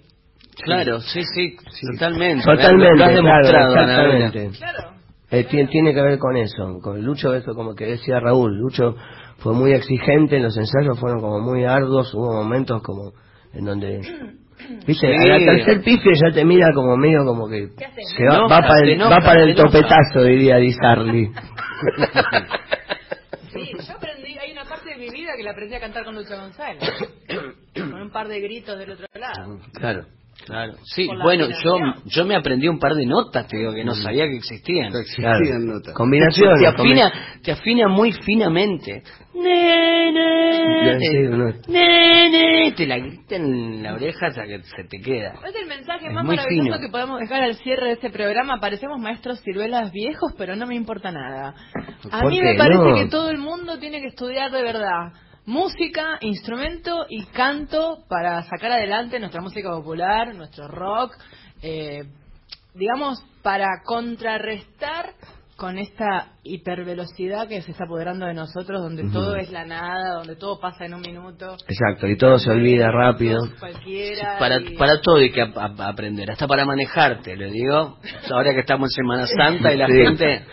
Claro, 0.63 1.01
sí, 1.01 1.21
sí, 1.36 1.55
totalmente. 1.93 2.43
totalmente, 2.45 3.03
has 3.03 3.09
claro, 3.11 3.15
demostrado, 3.47 3.73
exactamente. 3.73 4.57
Claro. 4.57 4.89
Eh, 5.30 5.43
tiene, 5.43 5.69
tiene 5.69 5.93
que 5.93 6.01
ver 6.01 6.19
con 6.19 6.38
eso, 6.38 6.80
con 6.82 7.03
Lucho, 7.03 7.34
eso 7.34 7.53
como 7.53 7.75
que 7.75 7.86
decía 7.86 8.19
Raúl, 8.19 8.57
Lucho 8.57 8.95
fue 9.39 9.53
muy 9.53 9.73
exigente, 9.73 10.39
los 10.39 10.55
ensayos 10.57 10.97
fueron 10.99 11.19
como 11.21 11.39
muy 11.41 11.65
arduos, 11.65 12.13
hubo 12.13 12.32
momentos 12.32 12.82
como 12.82 13.11
en 13.58 13.66
donde, 13.66 13.99
viste, 14.88 15.08
Sí. 15.08 15.30
al 15.30 15.45
tercer 15.45 15.82
pifie 15.84 16.14
ya 16.16 16.32
te 16.34 16.45
mira 16.45 16.68
como 16.74 16.95
medio 16.97 17.26
como 17.26 17.47
que 17.49 17.70
¿Qué 17.78 17.86
haces? 17.86 18.03
se 18.16 18.24
va, 18.26 18.36
Enoja, 18.38 18.55
va 18.55 18.68
para 18.68 18.80
el, 18.82 18.89
enoja, 18.91 19.10
va 19.10 19.18
para 19.26 19.43
el 19.43 19.55
topetazo, 19.55 20.24
diría 20.24 20.58
Di 20.58 20.72
Sarli. 20.74 21.32
Sí, 23.53 23.72
yo 23.88 23.93
aprendí, 23.95 24.38
hay 24.38 24.51
una 24.51 24.66
parte 24.66 24.89
de 24.91 24.97
mi 24.97 25.10
vida 25.10 25.32
que 25.36 25.43
la 25.43 25.51
aprendí 25.51 25.74
a 25.76 25.80
cantar 25.80 26.03
con 26.05 26.14
Lucho 26.16 26.36
González. 26.38 26.84
con 27.76 28.01
un 28.01 28.12
par 28.12 28.28
de 28.28 28.39
gritos 28.41 28.78
del 28.78 28.91
otro 28.91 29.05
lado. 29.16 29.60
claro. 29.74 30.05
Claro, 30.46 30.74
sí, 30.86 31.10
bueno, 31.22 31.48
yo, 31.64 31.78
yo 32.06 32.26
me 32.26 32.36
aprendí 32.36 32.68
un 32.70 32.80
par 32.80 32.94
de 32.96 33.06
notas, 33.06 33.48
te 33.48 33.58
digo, 33.58 33.74
que 33.74 33.84
no 33.84 33.94
sabía 33.96 34.26
que 34.28 34.38
existían. 34.38 34.94
No 34.94 35.00
existían 35.00 35.40
Claro. 35.42 35.60
notas. 35.60 35.94
Combinaciones. 35.94 36.60
Te 36.62 36.68
afina, 36.68 37.12
te 37.44 37.52
afina 37.52 37.88
muy 37.90 38.14
finamente. 38.14 39.04
Ne, 39.34 40.12
ne, 40.12 41.00
Sí, 41.00 41.18
uno- 41.26 41.54
ne, 41.68 42.30
ne, 42.30 42.72
te 42.72 42.86
la 42.88 42.98
grita 42.98 43.36
en 43.36 43.84
la 43.84 43.94
oreja 43.94 44.28
hasta 44.28 44.46
que 44.46 44.60
se 44.64 44.84
te 44.90 45.00
queda. 45.02 45.34
Es 45.48 45.56
el 45.56 45.68
mensaje 45.68 46.08
Es 46.08 46.14
más 46.14 46.24
maravilloso 46.24 46.64
fino. 46.66 46.80
que 46.80 46.90
podemos 46.90 47.20
dejar 47.20 47.44
al 47.44 47.56
cierre 47.56 47.88
de 47.88 47.92
este 47.94 48.10
programa. 48.10 48.60
Parecemos 48.60 49.00
maestros 49.00 49.42
ciruelas 49.42 49.92
viejos, 49.92 50.34
pero 50.38 50.56
no 50.56 50.66
me 50.66 50.76
importa 50.76 51.12
nada. 51.12 51.56
A 52.12 52.22
¿Por 52.22 52.32
mí 52.32 52.40
me 52.42 52.56
parece 52.56 52.80
no? 52.80 52.96
que 52.96 53.06
todo 53.08 53.30
el 53.32 53.38
mundo 53.38 53.78
tiene 53.80 54.00
que 54.02 54.08
estudiar 54.08 54.50
de 54.52 54.62
verdad 54.64 55.12
música, 55.48 56.18
instrumento 56.22 57.06
y 57.10 57.26
canto 57.28 58.04
para 58.08 58.43
sacar 58.43 58.72
adelante 58.74 59.20
nuestra 59.20 59.41
música 59.41 59.70
popular, 59.72 60.36
nuestro 60.36 60.68
rock, 60.68 61.14
eh, 61.64 62.04
digamos, 62.76 63.24
para 63.41 63.68
contrarrestar 63.84 65.14
con 65.56 65.80
esta 65.80 66.34
hipervelocidad 66.43 67.48
que 67.48 67.64
se 67.64 67.72
está 67.72 67.86
apoderando 67.86 68.28
de 68.28 68.36
nosotros, 68.36 68.80
donde 68.80 69.10
todo 69.10 69.36
es 69.38 69.50
la 69.52 69.66
nada, 69.66 70.16
donde 70.20 70.36
todo 70.36 70.60
pasa 70.60 70.86
en 70.86 70.93
un 70.93 71.02
minuto. 71.02 71.56
Exacto, 71.68 72.06
y 72.08 72.16
todo 72.16 72.38
se 72.38 72.52
olvida 72.52 72.91
rápido. 72.91 73.39
Cualquiera. 73.60 74.38
Para, 74.38 74.58
y- 74.62 74.78
para 74.78 75.02
todo 75.02 75.16
hay 75.16 75.32
que 75.32 75.41
ap- 75.41 75.58
ap- 75.58 75.80
aprender, 75.82 76.30
hasta 76.30 76.45
para 76.48 76.64
manejarte, 76.64 77.36
le 77.36 77.50
digo. 77.50 77.98
Ahora 78.32 78.54
que 78.54 78.60
estamos 78.60 78.89
en 78.91 79.04
Semana 79.04 79.26
Santa 79.26 79.74
y 79.74 79.78
la 79.78 79.88
Sí. 79.88 79.93
gente... 79.93 80.45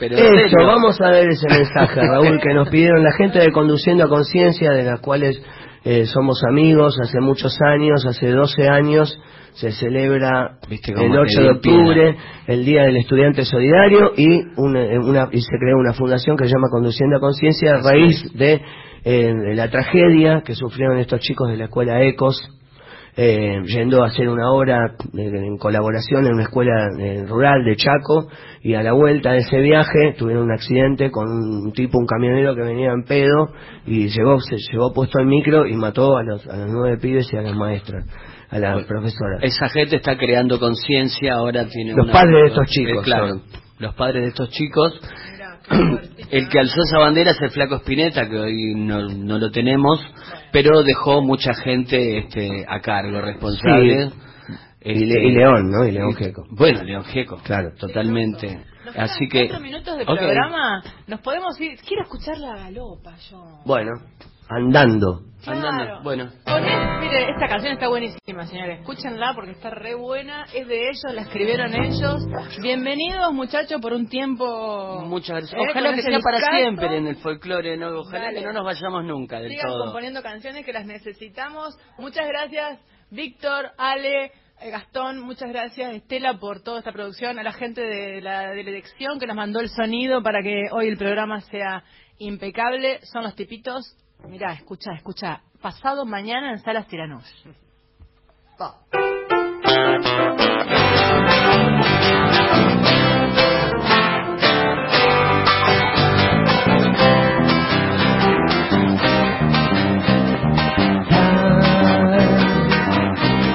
Pero 0.00 0.16
Eso, 0.16 0.56
vamos 0.66 1.00
a 1.00 1.10
ver 1.10 1.28
ese 1.28 1.46
mensaje, 1.48 2.00
Raúl, 2.00 2.40
que 2.42 2.54
nos 2.54 2.68
pidieron 2.70 3.04
la 3.04 3.12
gente 3.12 3.38
de 3.38 3.52
Conduciendo 3.52 4.04
a 4.04 4.08
Conciencia, 4.08 4.72
de 4.72 4.82
las 4.84 5.00
cuales 5.00 5.40
eh, 5.84 6.06
somos 6.06 6.42
amigos 6.48 6.96
hace 7.02 7.20
muchos 7.20 7.56
años, 7.62 8.04
hace 8.06 8.30
12 8.30 8.68
años, 8.68 9.16
se 9.52 9.72
celebra 9.72 10.58
el 11.02 11.12
te 11.12 11.18
8 11.18 11.40
de 11.42 11.50
octubre, 11.50 12.16
el 12.46 12.64
Día 12.64 12.82
del 12.84 12.96
Estudiante 12.96 13.44
Solidario, 13.44 14.12
y, 14.16 14.40
una, 14.56 14.82
eh, 14.84 14.98
una- 14.98 15.28
y 15.32 15.40
se 15.40 15.58
creó 15.58 15.76
una 15.78 15.92
fundación 15.92 16.36
que 16.36 16.44
se 16.46 16.50
llama 16.54 16.68
Conduciendo 16.70 17.16
a 17.16 17.20
Conciencia 17.20 17.74
a 17.74 17.82
raíz 17.82 18.32
de, 18.34 18.60
eh, 19.04 19.34
de 19.34 19.54
la 19.54 19.68
tragedia 19.70 20.42
que 20.44 20.54
sufrieron 20.54 20.98
estos 20.98 21.20
chicos 21.20 21.48
de 21.50 21.56
la 21.58 21.64
escuela 21.64 22.02
ECOS, 22.02 22.59
eh, 23.22 23.60
yendo 23.66 24.02
a 24.02 24.06
hacer 24.06 24.28
una 24.30 24.50
obra 24.50 24.94
eh, 25.14 25.30
en 25.34 25.58
colaboración 25.58 26.24
en 26.26 26.32
una 26.34 26.44
escuela 26.44 26.88
eh, 26.98 27.24
rural 27.28 27.64
de 27.64 27.76
Chaco 27.76 28.28
y 28.62 28.72
a 28.74 28.82
la 28.82 28.92
vuelta 28.92 29.32
de 29.32 29.38
ese 29.40 29.58
viaje 29.60 30.14
tuvieron 30.16 30.44
un 30.44 30.52
accidente 30.52 31.10
con 31.10 31.28
un 31.28 31.72
tipo, 31.72 31.98
un 31.98 32.06
camionero 32.06 32.54
que 32.54 32.62
venía 32.62 32.92
en 32.92 33.04
pedo 33.04 33.50
y 33.84 34.08
llegó, 34.08 34.40
se 34.40 34.56
llevó 34.72 34.92
puesto 34.94 35.18
el 35.18 35.26
micro 35.26 35.66
y 35.66 35.74
mató 35.76 36.16
a 36.16 36.22
los, 36.22 36.46
a 36.46 36.56
los 36.56 36.70
nueve 36.70 36.96
pibes 36.96 37.30
y 37.32 37.36
a 37.36 37.42
las 37.42 37.54
maestras, 37.54 38.06
a 38.48 38.58
la 38.58 38.74
profesora. 38.86 39.38
Esa 39.42 39.68
gente 39.68 39.96
está 39.96 40.16
creando 40.16 40.58
conciencia, 40.58 41.34
ahora 41.34 41.66
tiene 41.68 41.92
Los 41.92 42.04
una- 42.04 42.12
padres 42.14 42.42
de 42.42 42.48
estos 42.48 42.66
chicos 42.68 42.98
Eh, 43.00 43.04
claro, 43.04 43.28
son. 43.28 43.42
los 43.80 43.94
padres 43.96 44.22
de 44.22 44.28
estos 44.28 44.48
chicos. 44.50 44.98
El 46.30 46.48
que 46.48 46.58
alzó 46.60 46.82
esa 46.82 46.98
bandera 46.98 47.32
es 47.32 47.40
el 47.40 47.50
Flaco 47.50 47.76
Spinetta, 47.76 48.28
que 48.28 48.38
hoy 48.38 48.74
no, 48.76 49.08
no 49.08 49.38
lo 49.38 49.50
tenemos, 49.50 50.00
pero 50.52 50.82
dejó 50.82 51.22
mucha 51.22 51.54
gente 51.54 52.18
este, 52.18 52.64
a 52.68 52.80
cargo, 52.80 53.20
responsable. 53.20 54.10
Y, 54.82 54.92
Este, 54.92 55.06
Le- 55.06 55.24
y 55.28 55.32
León, 55.32 55.70
¿no? 55.70 55.86
Y 55.86 55.92
León 55.92 56.14
Geco. 56.14 56.44
Bueno, 56.50 56.82
León 56.84 57.04
Geco, 57.04 57.36
Claro. 57.44 57.72
totalmente. 57.78 58.60
Nos 58.84 58.94
quedan 58.94 59.04
Así 59.10 59.28
que... 59.28 59.48
cuatro 59.48 59.60
minutos 59.64 59.98
de 59.98 60.04
programa. 60.06 60.82
Nos 61.06 61.20
podemos 61.20 61.60
ir. 61.60 61.78
Quiero 61.86 62.04
escuchar 62.04 62.38
la 62.38 62.56
galopa 62.56 63.14
yo. 63.30 63.44
Bueno, 63.66 63.90
andando. 64.50 65.22
Andando, 65.46 66.02
bueno. 66.02 66.28
Mire, 67.00 67.30
esta 67.30 67.48
canción 67.48 67.72
está 67.72 67.88
buenísima, 67.88 68.46
señores. 68.46 68.80
Escúchenla 68.80 69.32
porque 69.34 69.52
está 69.52 69.70
re 69.70 69.94
buena. 69.94 70.44
Es 70.54 70.68
de 70.68 70.82
ellos, 70.88 71.14
la 71.14 71.22
escribieron 71.22 71.72
ellos. 71.74 72.26
Bienvenidos, 72.60 73.32
muchachos, 73.32 73.80
por 73.80 73.94
un 73.94 74.08
tiempo. 74.08 75.02
Muchas 75.06 75.38
gracias. 75.38 75.54
eh, 75.60 75.66
Ojalá 75.70 75.94
que 75.94 76.02
sea 76.02 76.18
para 76.20 76.40
siempre 76.40 76.94
en 76.98 77.06
el 77.06 77.16
folclore, 77.16 77.76
¿no? 77.78 78.00
Ojalá 78.00 78.24
Dale. 78.26 78.40
que 78.40 78.44
no 78.46 78.52
nos 78.52 78.64
vayamos 78.64 79.04
nunca 79.04 79.40
del 79.40 79.50
Sigan 79.50 79.68
todo. 79.68 79.84
componiendo 79.84 80.22
canciones 80.22 80.66
que 80.66 80.72
las 80.74 80.84
necesitamos. 80.84 81.78
Muchas 81.98 82.26
gracias, 82.28 82.80
Víctor, 83.10 83.70
Ale, 83.78 84.24
eh, 84.60 84.70
Gastón. 84.70 85.20
Muchas 85.20 85.48
gracias, 85.48 85.94
Estela, 85.94 86.34
por 86.38 86.62
toda 86.62 86.80
esta 86.80 86.92
producción. 86.92 87.38
A 87.38 87.42
la 87.42 87.52
gente 87.52 87.80
de 87.80 88.20
la 88.20 88.50
dirección 88.52 89.18
que 89.18 89.26
nos 89.26 89.36
mandó 89.36 89.60
el 89.60 89.70
sonido 89.70 90.22
para 90.22 90.42
que 90.42 90.66
hoy 90.70 90.88
el 90.88 90.98
programa 90.98 91.40
sea 91.40 91.82
impecable. 92.18 92.98
Son 93.04 93.22
los 93.22 93.34
tipitos. 93.34 93.96
Mirá, 94.28 94.52
escucha, 94.52 94.92
escucha. 94.92 95.40
Pasado 95.60 96.04
mañana 96.06 96.52
en 96.52 96.58
Salas 96.60 96.86
Tiranos. 96.86 97.24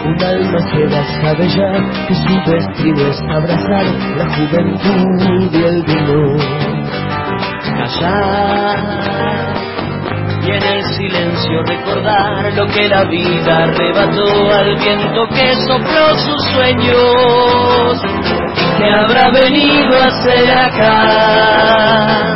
Un 0.06 0.24
alma 0.24 0.60
ciega 0.72 1.02
sabe 1.22 1.48
ya 1.50 1.72
que 2.08 2.16
su 2.16 2.34
destino 2.52 3.02
es 3.08 3.20
abrazar 3.30 3.86
la 4.18 4.26
juventud 4.36 5.52
y 5.52 5.64
el 5.64 5.84
vino. 5.84 6.38
callar 7.78 9.65
y 10.46 10.52
en 10.52 10.64
el 10.64 10.84
silencio 10.96 11.64
recordar 11.64 12.54
lo 12.54 12.68
que 12.68 12.88
la 12.88 13.04
vida 13.06 13.64
arrebató 13.64 14.52
al 14.52 14.76
viento 14.78 15.28
que 15.30 15.56
sopló 15.68 16.16
sus 16.18 16.44
sueños 16.54 18.04
y 18.54 18.66
que 18.78 18.90
habrá 18.92 19.32
venido 19.32 19.98
a 19.98 20.06
hacer 20.08 20.52
acá. 20.52 22.36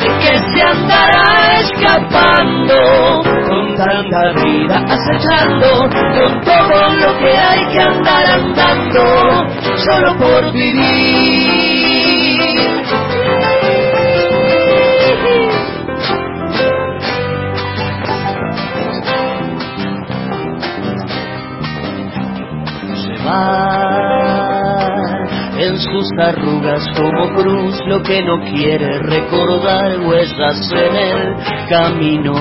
De 0.00 0.08
que 0.18 0.38
se 0.52 0.62
andará 0.62 1.60
escapando 1.60 3.22
con 3.48 3.76
tanta 3.76 4.32
vida 4.44 4.76
acechando 4.88 5.88
con 5.88 6.40
todo 6.42 6.88
lo 6.94 7.18
que 7.18 7.38
hay 7.38 7.64
que 7.72 7.80
andar 7.80 8.26
andando 8.26 9.46
solo 9.76 10.16
por 10.18 10.52
vivir 10.52 11.75
en 25.58 25.78
sus 25.78 26.08
arrugas 26.20 26.86
como 26.96 27.34
cruz 27.34 27.80
lo 27.86 28.02
que 28.02 28.22
no 28.22 28.40
quiere 28.40 28.98
recordar 28.98 29.98
huellas 30.00 30.70
en 30.72 30.96
el 30.96 31.36
camino. 31.68 32.34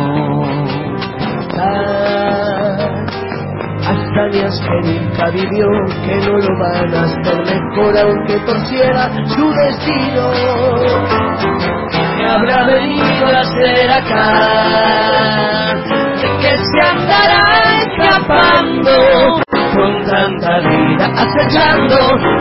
Hazañas 3.88 4.60
que 4.62 4.78
nunca 4.88 5.30
vivió, 5.32 5.68
que 6.06 6.16
no 6.26 6.38
lo 6.38 6.60
van 6.60 6.94
a 6.94 7.04
hacer 7.04 7.38
mejor 7.46 7.98
aunque 7.98 8.38
torciera 8.46 9.12
su 9.28 9.52
destino. 9.52 10.32
que 12.18 12.26
habrá 12.26 12.66
venido 12.66 13.26
a 13.28 13.42
hacer 13.42 13.92
acá? 13.92 15.65
Acechando, 21.16 21.98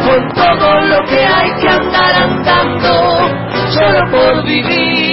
con 0.07 0.29
todo 0.35 0.81
lo 0.81 1.05
que 1.07 1.25
hay 1.25 1.53
que 1.61 1.69
andar 1.69 2.15
andando, 2.23 3.29
solo 3.71 4.11
por 4.11 4.45
vivir. 4.45 5.04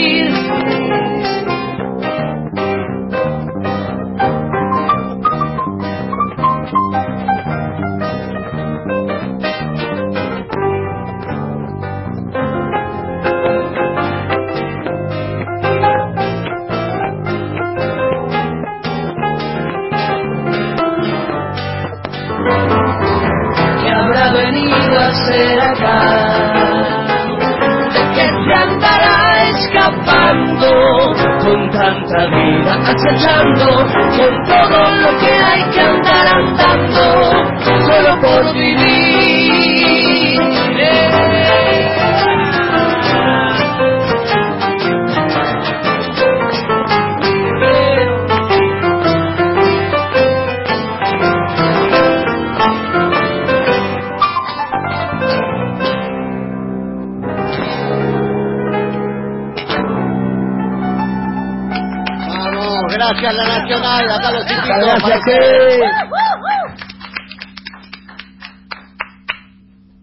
Vamos, 65.02 66.11